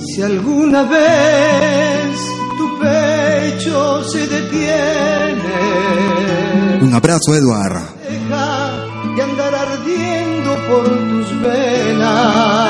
Si 0.06 0.22
alguna 0.22 0.84
vez 0.84 2.20
tu 2.58 2.78
pecho 2.80 4.04
se 4.04 4.28
detiene, 4.28 5.48
un 6.82 6.94
abrazo, 6.94 7.34
Eduard. 7.34 7.82
Deja 8.10 8.74
de 9.16 9.24
andar 9.24 9.56
ardiendo 9.56 10.58
por 10.68 10.84
tus 10.84 11.42
venas. 11.42 12.68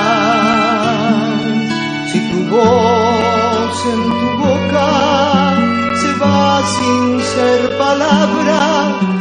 Si 2.12 2.20
tu 2.30 2.46
voz 2.56 3.86
en 3.92 4.04
tu 4.20 4.28
se 6.00 6.12
va 6.20 6.62
sin 6.78 7.20
ser 7.22 7.76
palabra, 7.80 9.17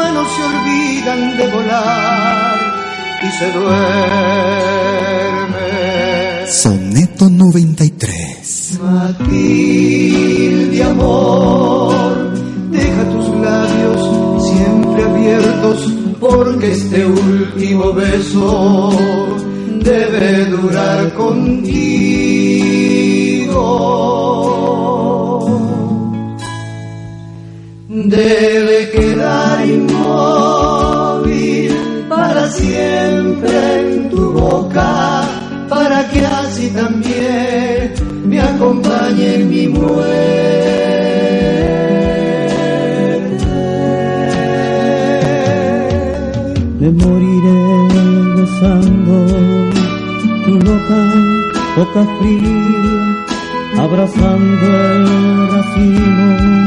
manos 0.00 0.28
se 0.34 0.42
olvidan 0.50 1.20
de 1.36 1.44
volar 1.54 2.56
y 3.22 3.28
se 3.38 3.46
duerme. 3.52 3.68
Soneto 6.46 7.24
93. 7.28 8.80
Matilde 8.82 10.82
amor, 10.82 12.32
deja 12.70 13.02
tus 13.14 13.26
labios 13.46 14.00
siempre 14.48 15.00
abiertos 15.10 15.78
porque 16.18 16.66
este 16.72 17.00
último 17.06 17.92
beso 17.92 18.90
debe 19.82 20.46
durar 20.46 21.12
contigo. 21.14 22.10
debe 28.10 28.79
inmóvil 29.66 31.30
para 32.08 32.50
siempre 32.50 33.80
en 33.80 34.10
tu 34.10 34.32
boca, 34.32 35.22
para 35.68 36.08
que 36.10 36.24
así 36.26 36.70
también 36.70 37.92
me 38.26 38.40
acompañe 38.40 39.34
en 39.36 39.50
mi 39.50 39.68
muerte. 39.68 40.60
Me 46.80 46.90
moriré 46.90 47.60
besando 48.36 49.14
tu 50.44 50.52
loca 50.66 51.00
boca 51.76 52.02
fría, 52.18 53.84
abrazando 53.84 54.66
el 54.94 55.04
racimo 55.52 56.59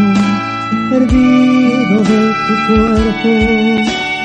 perdido 0.93 1.97
de 2.11 2.21
tu 2.45 2.55
cuerpo 2.67 3.31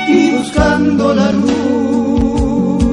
y 0.07 0.37
buscando 0.37 1.15
la 1.15 1.31
luz 1.31 2.83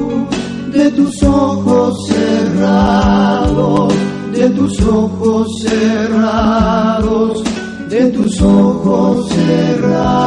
de 0.73 0.91
tus 0.91 1.21
ojos 1.21 2.07
cerrados, 2.07 3.93
de 4.33 4.49
tus 4.49 4.81
ojos 4.81 5.47
cerrados, 5.61 7.43
de 7.89 8.05
tus 8.07 8.41
ojos 8.41 9.29
cerrados. 9.29 10.17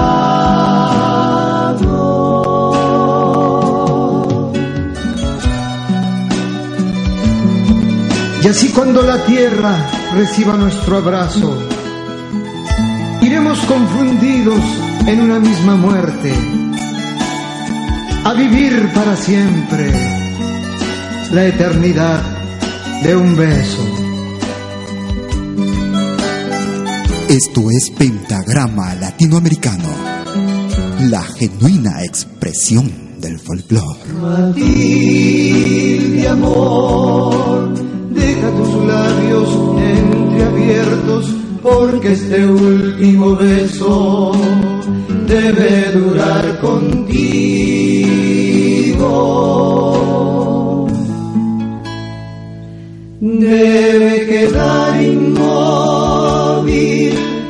Y 8.45 8.49
así 8.49 8.69
cuando 8.69 9.03
la 9.03 9.19
tierra 9.25 9.75
reciba 10.15 10.57
nuestro 10.57 10.99
abrazo, 10.99 11.70
iremos 13.41 13.61
confundidos 13.61 14.61
en 15.07 15.23
una 15.23 15.41
misma 15.41 15.75
muerte, 15.75 16.31
a 18.25 18.35
vivir 18.35 18.93
para 18.93 19.17
siempre 19.17 19.91
la 21.33 21.47
eternidad 21.47 22.21
de 23.03 23.17
un 23.17 23.35
beso. 23.37 23.83
Esto 27.29 27.71
es 27.71 27.89
Pentagrama 27.91 28.95
Latinoamericano, 28.97 29.89
la 31.09 31.23
genuina 31.23 32.05
expresión 32.05 32.93
del 33.21 33.39
folclore. 33.39 34.01
Matilde, 34.21 34.69
amor, 36.29 37.73
deja 38.11 38.51
tus 38.51 38.85
labios 38.85 39.49
entreabiertos 39.79 41.20
porque 41.71 42.13
este 42.13 42.47
último 42.47 43.37
beso 43.37 44.33
debe 45.27 45.93
durar 45.93 46.59
contigo. 46.61 47.29
Debe 53.21 54.27
quedar 54.27 55.03
inmóvil 55.03 55.45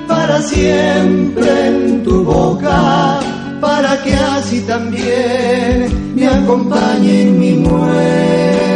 para 0.07 0.43
siempre 0.43 1.67
en 1.69 2.03
tu 2.03 2.25
boca, 2.25 3.21
para 3.61 4.03
que 4.03 4.13
así 4.15 4.61
también 4.61 5.87
me 6.15 6.27
acompañe 6.27 7.23
en 7.23 7.41
mi 7.41 7.53
muerte. 7.53 8.70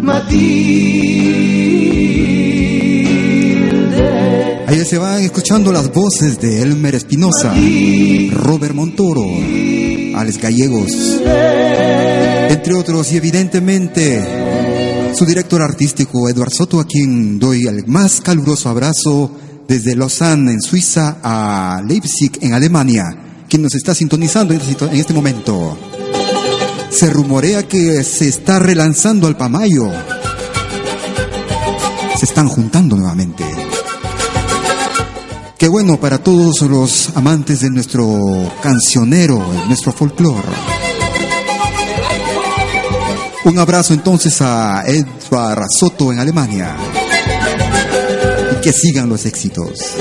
Matilde. 0.01 0.87
Ahí 4.65 4.85
se 4.85 4.97
van 4.97 5.21
escuchando 5.21 5.71
las 5.71 5.93
voces 5.93 6.41
de 6.41 6.63
Elmer 6.63 6.95
Espinosa, 6.95 7.53
Robert 8.31 8.73
Montoro, 8.73 9.27
Alex 10.15 10.41
Gallegos, 10.41 11.21
entre 12.49 12.73
otros, 12.73 13.11
y 13.11 13.17
evidentemente 13.17 14.86
su 15.17 15.25
director 15.25 15.63
artístico 15.63 16.29
Eduard 16.29 16.51
Soto, 16.51 16.79
a 16.79 16.85
quien 16.85 17.39
doy 17.39 17.65
el 17.65 17.87
más 17.87 18.21
caluroso 18.21 18.69
abrazo 18.69 19.31
desde 19.67 19.95
Lausanne, 19.95 20.51
en 20.51 20.61
Suiza, 20.61 21.17
a 21.23 21.81
Leipzig, 21.83 22.33
en 22.41 22.53
Alemania, 22.53 23.43
quien 23.49 23.63
nos 23.63 23.73
está 23.73 23.95
sintonizando 23.95 24.53
en 24.53 24.61
este 24.91 25.13
momento. 25.15 25.75
Se 26.91 27.09
rumorea 27.09 27.67
que 27.67 28.03
se 28.03 28.27
está 28.27 28.59
relanzando 28.59 29.25
al 29.25 29.35
Pamayo. 29.35 29.89
Se 32.19 32.25
están 32.25 32.47
juntando 32.47 32.95
nuevamente. 32.95 33.43
Qué 35.57 35.67
bueno 35.67 35.99
para 35.99 36.19
todos 36.19 36.61
los 36.61 37.09
amantes 37.15 37.61
de 37.61 37.71
nuestro 37.71 38.51
cancionero, 38.61 39.43
nuestro 39.67 39.91
folclore. 39.93 40.76
Un 43.47 43.57
abrazo 43.59 43.93
entonces 43.93 44.41
a 44.41 44.83
Edward 44.85 45.67
Soto 45.69 46.11
en 46.11 46.19
Alemania. 46.19 46.75
Y 48.51 48.61
que 48.61 48.73
sigan 48.73 49.07
los 49.07 49.25
éxitos. 49.25 49.95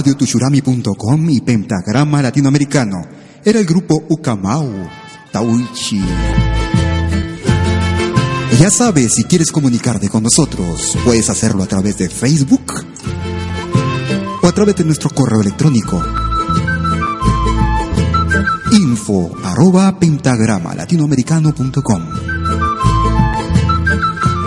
radiotushurami.com 0.00 1.28
y 1.28 1.40
Pentagrama 1.42 2.22
Latinoamericano. 2.22 3.02
Era 3.44 3.60
el 3.60 3.66
grupo 3.66 4.02
Ukamau, 4.08 4.88
Tauichi. 5.30 6.00
Ya 8.58 8.70
sabes, 8.70 9.14
si 9.14 9.24
quieres 9.24 9.52
comunicarte 9.52 10.08
con 10.08 10.22
nosotros, 10.22 10.96
puedes 11.04 11.28
hacerlo 11.28 11.62
a 11.62 11.66
través 11.66 11.98
de 11.98 12.08
Facebook 12.08 12.72
o 14.42 14.46
a 14.46 14.52
través 14.52 14.76
de 14.76 14.84
nuestro 14.84 15.10
correo 15.10 15.42
electrónico 15.42 16.02
info 18.72 19.32
arroba 19.44 19.98
pentagrama 19.98 20.74
latinoamericano.com. 20.74 22.02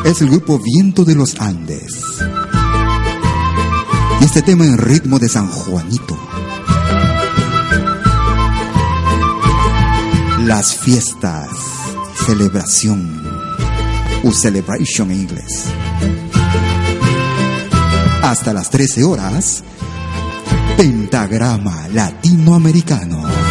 Es 0.06 0.22
el 0.22 0.30
grupo 0.30 0.60
Viento 0.60 1.06
de 1.06 1.16
los 1.16 1.40
Andes 1.40 2.13
este 4.24 4.42
tema 4.42 4.66
en 4.66 4.78
ritmo 4.78 5.20
de 5.20 5.28
San 5.28 5.48
Juanito. 5.50 6.18
Las 10.46 10.76
fiestas, 10.76 11.50
celebración, 12.26 13.22
o 14.24 14.32
celebration 14.32 15.12
en 15.12 15.20
inglés. 15.22 15.66
Hasta 18.22 18.54
las 18.54 18.70
13 18.70 19.04
horas, 19.04 19.64
Pentagrama 20.78 21.90
Latinoamericano. 21.90 23.43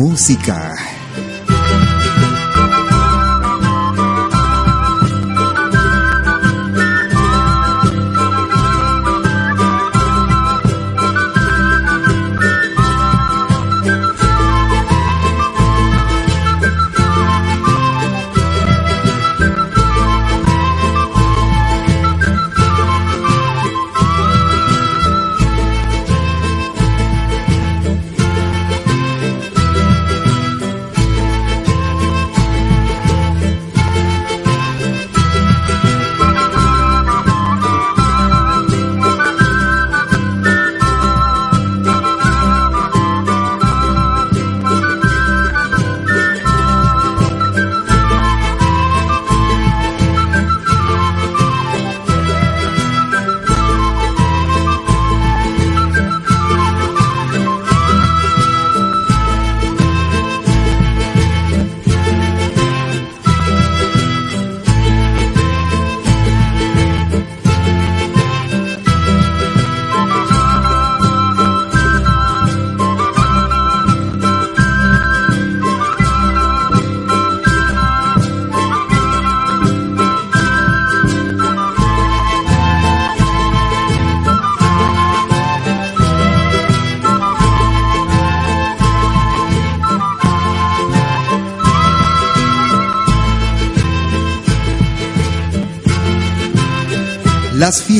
Música. 0.00 0.89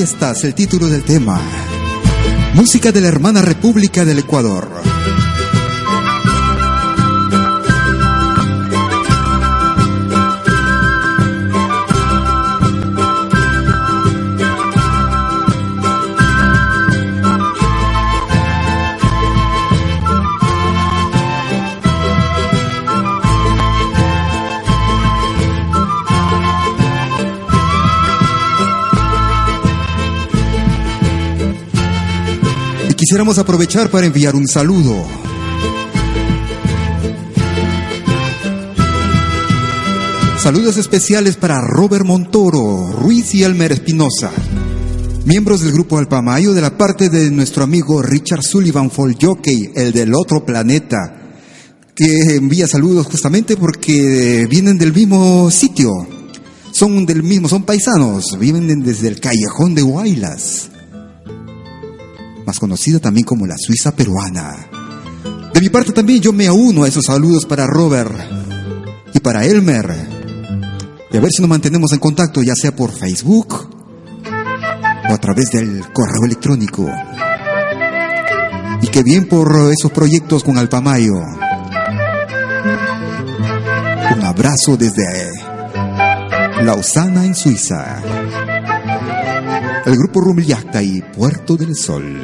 Fiestas, 0.01 0.44
el 0.44 0.55
título 0.55 0.88
del 0.88 1.03
tema. 1.03 1.38
Música 2.55 2.90
de 2.90 3.03
la 3.03 3.09
hermana 3.09 3.42
República 3.42 4.03
del 4.03 4.20
Ecuador. 4.20 4.89
Quisiéramos 33.11 33.38
aprovechar 33.38 33.90
para 33.90 34.06
enviar 34.06 34.36
un 34.36 34.46
saludo. 34.46 35.04
Saludos 40.38 40.76
especiales 40.76 41.34
para 41.34 41.61
Robert 41.61 42.04
Montoro, 42.04 42.92
Ruiz 42.92 43.34
y 43.34 43.42
Elmer 43.42 43.72
Espinosa, 43.72 44.30
miembros 45.24 45.62
del 45.62 45.72
grupo 45.72 45.98
Alpamayo 45.98 46.54
de 46.54 46.61
la 46.61 46.78
parte 46.78 47.08
de 47.08 47.32
nuestro 47.32 47.64
amigo 47.64 48.00
Richard 48.00 48.44
Sullivan 48.44 48.90
Jockey, 48.90 49.72
el 49.74 49.90
del 49.90 50.14
otro 50.14 50.46
planeta, 50.46 51.32
que 51.96 52.36
envía 52.36 52.68
saludos 52.68 53.08
justamente 53.08 53.56
porque 53.56 54.46
vienen 54.48 54.78
del 54.78 54.92
mismo 54.92 55.50
sitio, 55.50 55.90
son 56.70 57.04
del 57.06 57.24
mismo, 57.24 57.48
son 57.48 57.64
paisanos, 57.64 58.38
viven 58.38 58.84
desde 58.84 59.08
el 59.08 59.18
callejón 59.18 59.74
de 59.74 59.82
Huaylas, 59.82 60.69
más 62.51 62.59
conocida 62.59 62.98
también 62.98 63.24
como 63.24 63.46
la 63.46 63.55
Suiza 63.57 63.94
peruana. 63.94 64.66
De 65.55 65.61
mi 65.61 65.68
parte 65.68 65.92
también 65.92 66.20
yo 66.20 66.32
me 66.32 66.51
uno 66.51 66.82
a 66.82 66.88
esos 66.88 67.05
saludos 67.05 67.46
para 67.46 67.64
Robert 67.64 68.12
y 69.14 69.20
para 69.20 69.44
Elmer 69.44 70.09
y 71.12 71.16
a 71.16 71.20
ver 71.20 71.30
si 71.30 71.42
nos 71.42 71.48
mantenemos 71.48 71.92
en 71.92 72.01
contacto, 72.01 72.42
ya 72.42 72.55
sea 72.57 72.74
por 72.74 72.90
Facebook 72.90 73.70
o 75.09 75.12
a 75.12 75.18
través 75.18 75.53
del 75.53 75.92
correo 75.92 76.24
electrónico. 76.24 76.90
Y 78.82 78.88
que 78.88 79.05
bien 79.05 79.28
por 79.28 79.70
esos 79.70 79.92
proyectos 79.92 80.42
con 80.42 80.59
Alpamayo. 80.59 81.14
Un 84.16 84.24
abrazo 84.24 84.76
desde 84.76 85.30
Lausana, 86.64 87.24
en 87.24 87.36
Suiza. 87.36 88.03
El 89.87 89.97
grupo 89.97 90.20
Rumillacta 90.20 90.83
y 90.83 91.01
Puerto 91.01 91.57
del 91.57 91.74
Sol. 91.74 92.22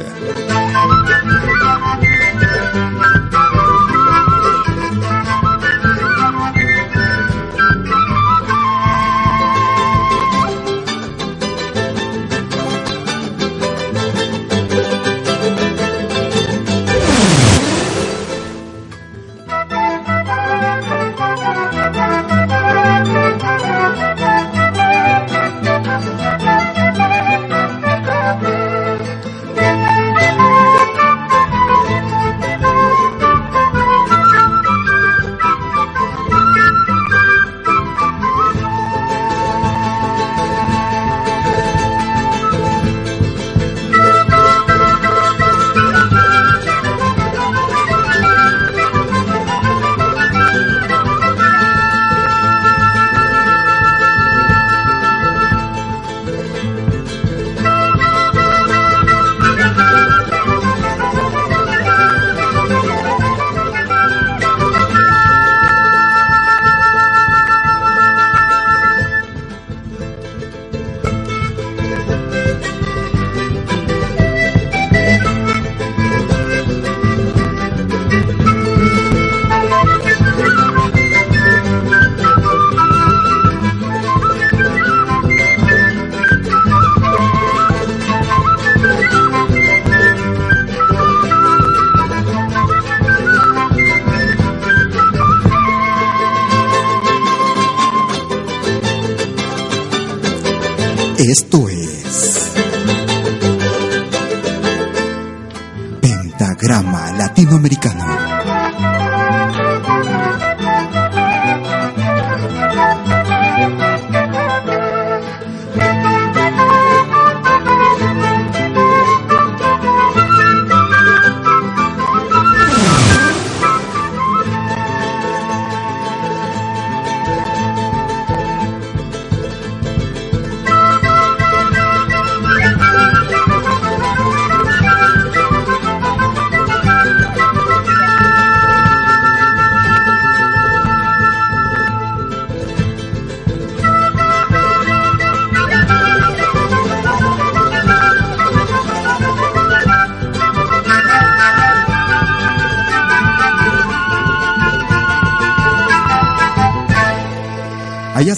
Esto 101.39 101.66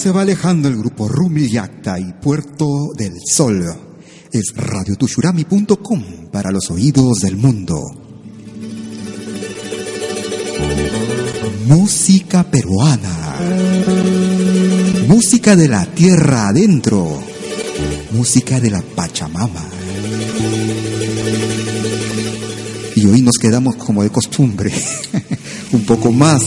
se 0.09 0.13
va 0.13 0.23
alejando 0.23 0.69
el 0.69 0.79
grupo 0.79 1.07
Rumi 1.07 1.51
Yacta 1.51 2.01
y 2.01 2.15
Puerto 2.15 2.95
del 2.97 3.13
Sol. 3.27 3.63
Es 4.33 4.55
radiotushurami.com 4.57 6.31
para 6.33 6.51
los 6.51 6.71
oídos 6.71 7.19
del 7.19 7.37
mundo. 7.37 7.85
Música 11.67 12.43
peruana. 12.43 13.37
Música 15.07 15.55
de 15.55 15.69
la 15.69 15.85
tierra 15.85 16.49
adentro. 16.49 17.23
Música 18.13 18.61
de 18.61 18.71
la 18.71 18.81
Pachamama. 18.81 19.69
Y 22.97 23.05
hoy 23.05 23.21
nos 23.21 23.37
quedamos 23.37 23.77
como 23.77 24.03
de 24.03 24.09
costumbre, 24.09 24.73
un 25.73 25.85
poco 25.85 26.13
más 26.13 26.43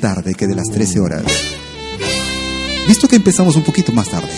tarde 0.00 0.34
que 0.34 0.48
de 0.48 0.56
las 0.56 0.66
13 0.72 0.98
horas. 0.98 1.51
Visto 2.86 3.08
que 3.08 3.16
empezamos 3.16 3.56
un 3.56 3.62
poquito 3.62 3.92
más 3.92 4.08
tarde. 4.08 4.28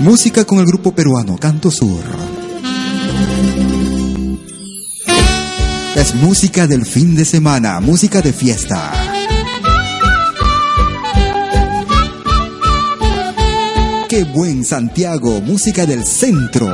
Música 0.00 0.44
con 0.44 0.58
el 0.58 0.66
grupo 0.66 0.94
peruano 0.94 1.36
Canto 1.38 1.70
Sur. 1.70 2.02
Es 5.96 6.14
música 6.16 6.66
del 6.66 6.84
fin 6.84 7.14
de 7.14 7.24
semana, 7.24 7.80
música 7.80 8.20
de 8.20 8.32
fiesta. 8.32 8.92
Qué 14.08 14.24
buen 14.24 14.64
Santiago, 14.64 15.40
música 15.40 15.86
del 15.86 16.04
centro. 16.04 16.68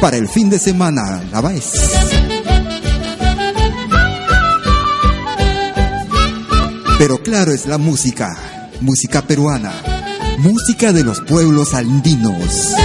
Para 0.00 0.16
el 0.16 0.28
fin 0.28 0.50
de 0.50 0.58
semana, 0.58 1.22
la 1.32 1.40
vais. 1.40 2.21
Pero 7.02 7.20
claro 7.20 7.52
es 7.52 7.66
la 7.66 7.78
música, 7.78 8.70
música 8.80 9.22
peruana, 9.22 9.72
música 10.38 10.92
de 10.92 11.02
los 11.02 11.20
pueblos 11.20 11.74
andinos. 11.74 12.76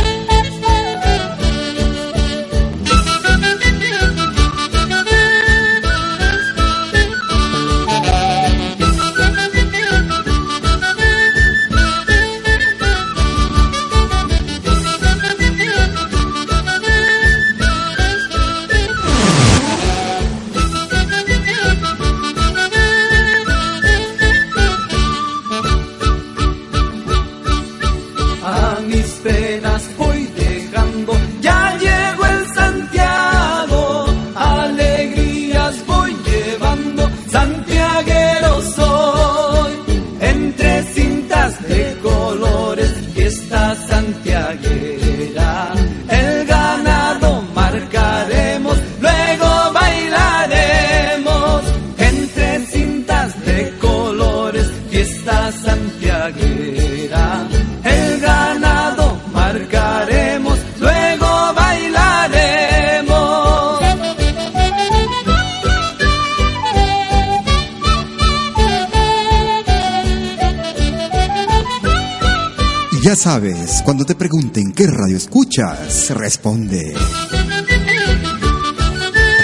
Sabes, 73.15 73.81
cuando 73.85 74.05
te 74.05 74.15
pregunten 74.15 74.73
qué 74.73 74.87
radio 74.87 75.15
escuchas, 75.15 76.09
responde 76.09 76.95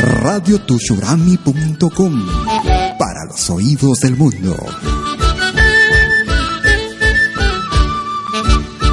radiotushurami.com 0.04 2.28
para 3.00 3.24
los 3.26 3.50
oídos 3.50 4.02
del 4.02 4.18
mundo. 4.18 4.58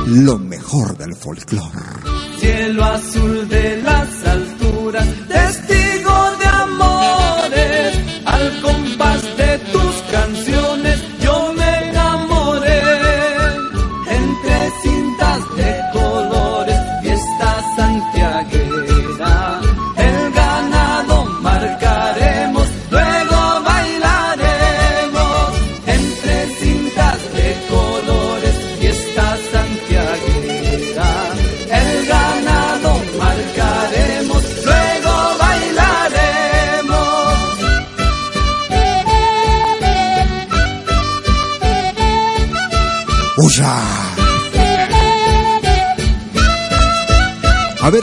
Lo 0.06 0.38
mejor 0.38 0.96
del 0.96 1.16
folclore. 1.16 1.80
Cielo 2.38 2.84
azul 2.84 3.48
de 3.48 3.82
las 3.82 4.24
alturas, 4.24 5.08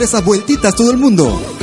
Esas 0.02 0.24
vueltitas 0.24 0.76
todo 0.76 0.92
el 0.92 0.96
mundo. 0.96 1.57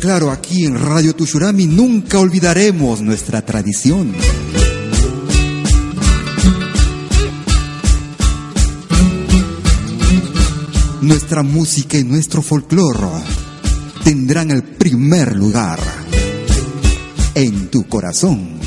Claro, 0.00 0.30
aquí 0.30 0.64
en 0.64 0.78
Radio 0.78 1.14
Tushurami 1.14 1.66
nunca 1.66 2.18
olvidaremos 2.18 3.02
nuestra 3.02 3.42
tradición. 3.42 4.12
Nuestra 11.02 11.42
música 11.42 11.98
y 11.98 12.04
nuestro 12.04 12.42
folclore 12.42 13.06
tendrán 14.02 14.50
el 14.50 14.62
primer 14.62 15.36
lugar 15.36 15.78
en 17.34 17.68
tu 17.68 17.86
corazón. 17.86 18.59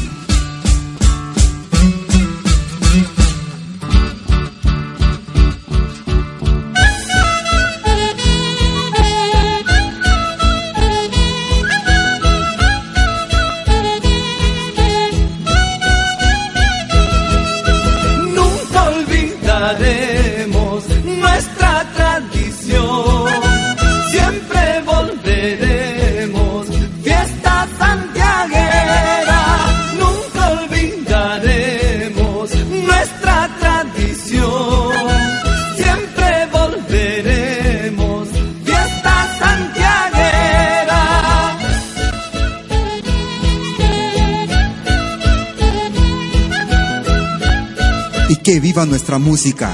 Nuestra 49.14 49.20
música. 49.20 49.72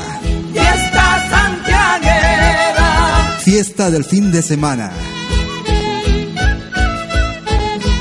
Fiesta 0.51 1.29
santiaguera. 1.29 3.37
Fiesta 3.43 3.91
del 3.91 4.03
fin 4.03 4.31
de 4.31 4.41
semana. 4.41 4.91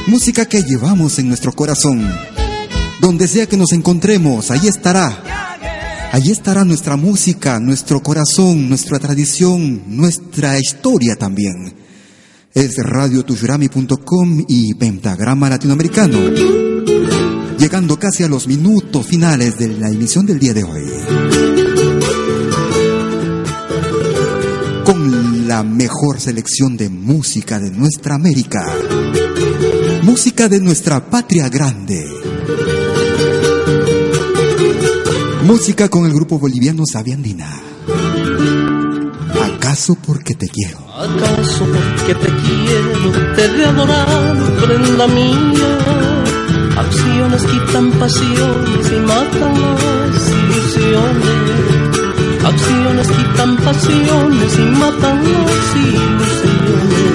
Música 0.07 0.47
que 0.47 0.62
llevamos 0.62 1.18
en 1.18 1.28
nuestro 1.28 1.53
corazón. 1.53 2.11
Donde 3.01 3.28
sea 3.28 3.47
que 3.47 3.57
nos 3.57 3.72
encontremos, 3.72 4.51
ahí 4.51 4.66
estará. 4.66 5.22
Allí 6.11 6.32
estará 6.32 6.64
nuestra 6.64 6.97
música, 6.97 7.61
nuestro 7.61 8.03
corazón, 8.03 8.68
nuestra 8.68 8.99
tradición, 8.99 9.82
nuestra 9.86 10.59
historia 10.59 11.16
también. 11.16 11.74
Es 12.55 12.76
radiotushurami.com 12.78 14.45
y 14.49 14.74
Pentagrama 14.74 15.51
Latinoamericano. 15.51 16.18
Llegando 17.59 17.99
casi 17.99 18.22
a 18.22 18.28
los 18.28 18.47
minutos 18.47 19.07
finales 19.07 19.59
de 19.59 19.68
la 19.68 19.89
emisión 19.89 20.24
del 20.24 20.39
día 20.39 20.55
de 20.55 20.64
hoy. 20.64 20.84
Con 24.89 25.47
la 25.47 25.62
mejor 25.62 26.18
selección 26.18 26.78
de 26.78 26.89
música 26.89 27.61
de 27.61 27.70
nuestra 27.70 28.14
América. 28.14 28.64
Música 30.03 30.49
de 30.49 30.61
nuestra 30.61 31.11
patria 31.11 31.51
grande. 31.51 32.03
Música 35.45 35.91
con 35.91 36.07
el 36.07 36.14
grupo 36.14 36.39
boliviano 36.39 36.84
Sabiandina. 36.91 37.61
¿Acaso 39.57 39.95
porque 39.95 40.34
te 40.34 40.49
quiero? 40.49 40.78
¿Acaso 40.97 41.66
porque 41.66 42.14
te 42.14 42.32
quiero, 42.36 43.34
te 43.36 43.45
he 43.45 43.66
adorado, 43.66 44.57
prenda 44.64 45.07
mía? 45.07 45.78
Acciones 46.78 47.43
quitan 47.43 47.91
pasiones 47.91 48.91
y 48.91 49.01
matan 49.01 49.55
las 50.14 50.30
ilusiones. 50.30 52.08
Acciones 52.49 53.09
quitan 53.09 53.57
pasiones 53.59 54.59
y 54.59 54.63
matan 54.83 55.19
las 55.23 55.69
ilusiones. 55.87 57.09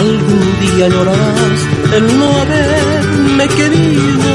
Algún 0.00 0.44
día 0.62 0.88
llorarás 0.88 1.60
el 1.96 2.18
no 2.18 2.28
haberme 2.40 3.48
querido. 3.48 4.30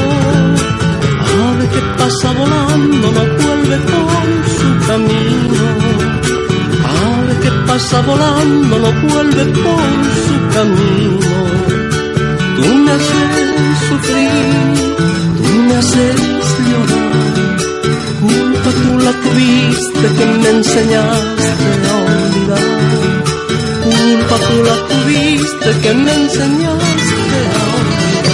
Ave 1.46 1.66
que 1.74 1.82
pasa 1.98 2.30
volando 2.32 3.06
no 3.16 3.24
vuelve 3.42 3.76
por 3.90 4.26
su 4.58 4.86
camino. 4.86 5.66
Ave 7.02 7.34
que 7.42 7.50
pasa 7.66 8.00
volando 8.02 8.78
no 8.78 8.90
vuelve 9.08 9.44
por 9.64 9.92
su 10.24 10.36
camino. 10.54 11.34
Tú 12.56 12.74
me 12.84 12.90
haces 12.92 13.78
sufrir, 13.88 14.74
tú 15.36 15.48
me 15.66 15.74
haces 15.76 16.20
llorar. 16.68 17.23
La 19.04 19.12
tuviste 19.12 20.06
que 20.18 20.24
me 20.40 20.48
enseñaste 20.48 21.48
a 21.90 21.94
olvidar. 22.10 22.68
Culpa 23.84 24.36
tú 24.46 24.56
la 24.68 24.76
tuviste 24.90 25.68
que 25.82 25.92
me 25.94 26.12
enseñaste 26.14 27.38
a 27.52 27.64
olvidar. 27.78 28.24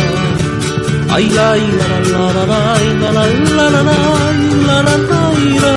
Ay, 1.12 1.26
la, 1.30 1.48
la, 1.80 1.90
la, 2.12 2.24
la, 2.32 2.44
la, 2.46 2.64
la, 3.00 3.16
la, 3.16 3.24
la, 3.56 3.66
la, 3.70 3.82
la, 3.82 3.94
la, 4.66 4.78
la, 4.86 4.96
la, 5.08 5.24
la. 5.64 5.74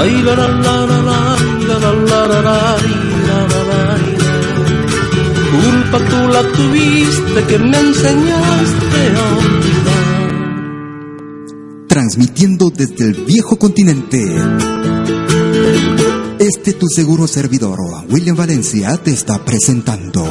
Ay, 0.00 0.12
la, 0.26 0.32
la, 0.34 0.48
la, 0.48 0.76
la, 0.90 0.98
la, 1.08 1.20
la, 1.68 1.78
la, 1.78 1.92
la, 2.10 2.40
la, 2.42 2.56
la, 3.28 3.38
la, 3.52 3.60
la. 3.70 3.82
Culpa 5.52 5.98
tú 6.10 6.20
la 6.34 6.42
tuviste 6.56 7.38
que 7.48 7.58
me 7.58 7.78
enseñaste 7.78 9.00
a 9.16 9.24
olvidar. 9.38 9.81
Transmitiendo 12.12 12.68
desde 12.68 13.06
el 13.06 13.24
viejo 13.24 13.56
continente. 13.56 14.22
Este 16.38 16.74
tu 16.74 16.86
seguro 16.94 17.26
servidor, 17.26 17.78
William 18.10 18.36
Valencia, 18.36 18.98
te 18.98 19.12
está 19.12 19.42
presentando. 19.42 20.22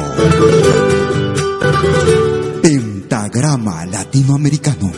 Pentagrama 2.62 3.84
Latinoamericano. 3.86 4.92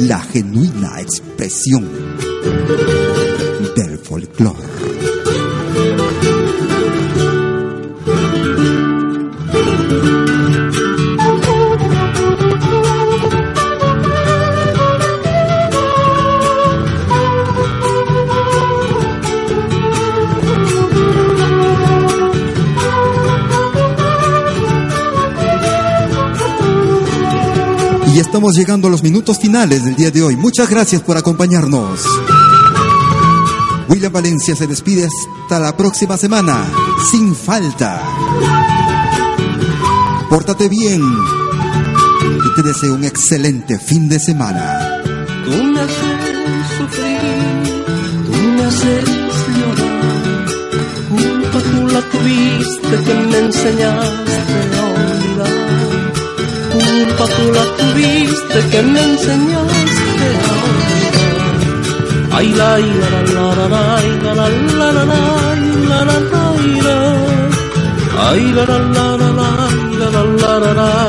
La 0.00 0.18
genuina 0.22 1.00
expresión 1.00 1.88
del 3.76 3.98
folclore. 4.00 4.73
Y 28.14 28.20
estamos 28.20 28.54
llegando 28.54 28.86
a 28.86 28.92
los 28.92 29.02
minutos 29.02 29.40
finales 29.40 29.84
del 29.84 29.96
día 29.96 30.12
de 30.12 30.22
hoy. 30.22 30.36
Muchas 30.36 30.70
gracias 30.70 31.02
por 31.02 31.16
acompañarnos. 31.16 32.00
William 33.88 34.12
Valencia 34.12 34.54
se 34.54 34.68
despide 34.68 35.08
hasta 35.08 35.58
la 35.58 35.76
próxima 35.76 36.16
semana, 36.16 36.64
sin 37.10 37.34
falta. 37.34 38.00
Pórtate 40.30 40.68
bien 40.68 41.02
y 41.02 42.54
te 42.54 42.62
deseo 42.62 42.94
un 42.94 43.02
excelente 43.02 43.80
fin 43.80 44.08
de 44.08 44.20
semana. 44.20 45.02
Tú 45.44 45.64
me 45.64 45.80
haces 45.80 46.66
sufrir, 46.78 47.84
tú 48.26 48.32
me 48.32 48.64
haces 48.64 49.04
llorar. 49.58 50.46
Culpa 51.08 51.58
tú 51.58 51.88
la 51.88 52.00
tuviste 52.10 52.96
que 53.06 53.14
me 53.14 53.38
enseñaste 53.38 54.54
a 54.78 54.84
olvidar. 54.86 56.12
Culpa 56.70 57.26
tú 57.26 57.52
la 57.52 57.73
tuviste 57.94 58.58
que 58.70 58.82
me 58.82 59.02
enseñaste 59.02 60.28
a 60.42 60.54
olvidar. 60.66 61.24
Ay, 62.32 62.48
la, 62.54 62.78
la, 62.78 63.20
la, 63.32 63.68
la, 63.68 63.82
la, 64.22 64.34
la, 64.34 64.48
la, 64.74 64.92
la, 64.92 65.24
la, 65.94 66.18
la, 66.82 66.98
Ay, 68.26 68.52
la, 68.52 68.64
la, 68.64 68.78
la, 68.78 69.16
la, 69.16 69.30
la, 69.98 70.10
la, 70.10 70.58
la, 70.58 70.74
la, 70.74 71.08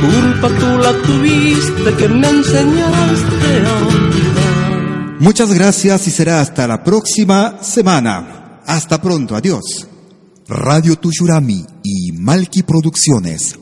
Culpa 0.00 0.48
tú 0.58 0.70
la 0.82 0.92
tuviste 1.06 1.94
que 1.94 2.08
me 2.08 2.28
enseñaste 2.28 3.50
a. 3.66 5.18
Muchas 5.20 5.54
gracias 5.54 6.08
y 6.08 6.10
será 6.10 6.40
hasta 6.40 6.66
la 6.66 6.82
próxima 6.82 7.62
semana. 7.62 8.60
Hasta 8.66 9.00
pronto, 9.00 9.36
adiós. 9.36 9.86
Radio 10.48 10.96
Tushurami 10.96 11.64
y 11.84 12.12
Malki 12.12 12.64
Producciones 12.64 13.61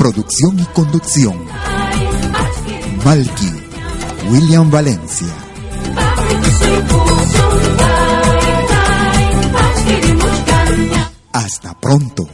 Producción 0.00 0.58
y 0.58 0.64
conducción. 0.72 1.46
Malky, 3.04 3.52
William 4.30 4.70
Valencia. 4.70 5.28
Hasta 11.34 11.78
pronto. 11.78 12.26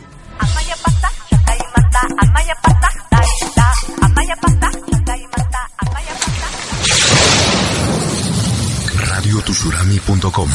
Radiotusurami.com 8.95 10.51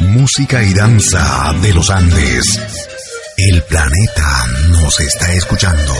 Música 0.00 0.60
y 0.64 0.74
danza 0.74 1.52
de 1.62 1.72
los 1.72 1.88
Andes. 1.88 2.79
El 3.42 3.62
planeta 3.62 4.46
nos 4.68 5.00
está 5.00 5.32
escuchando. 5.32 5.94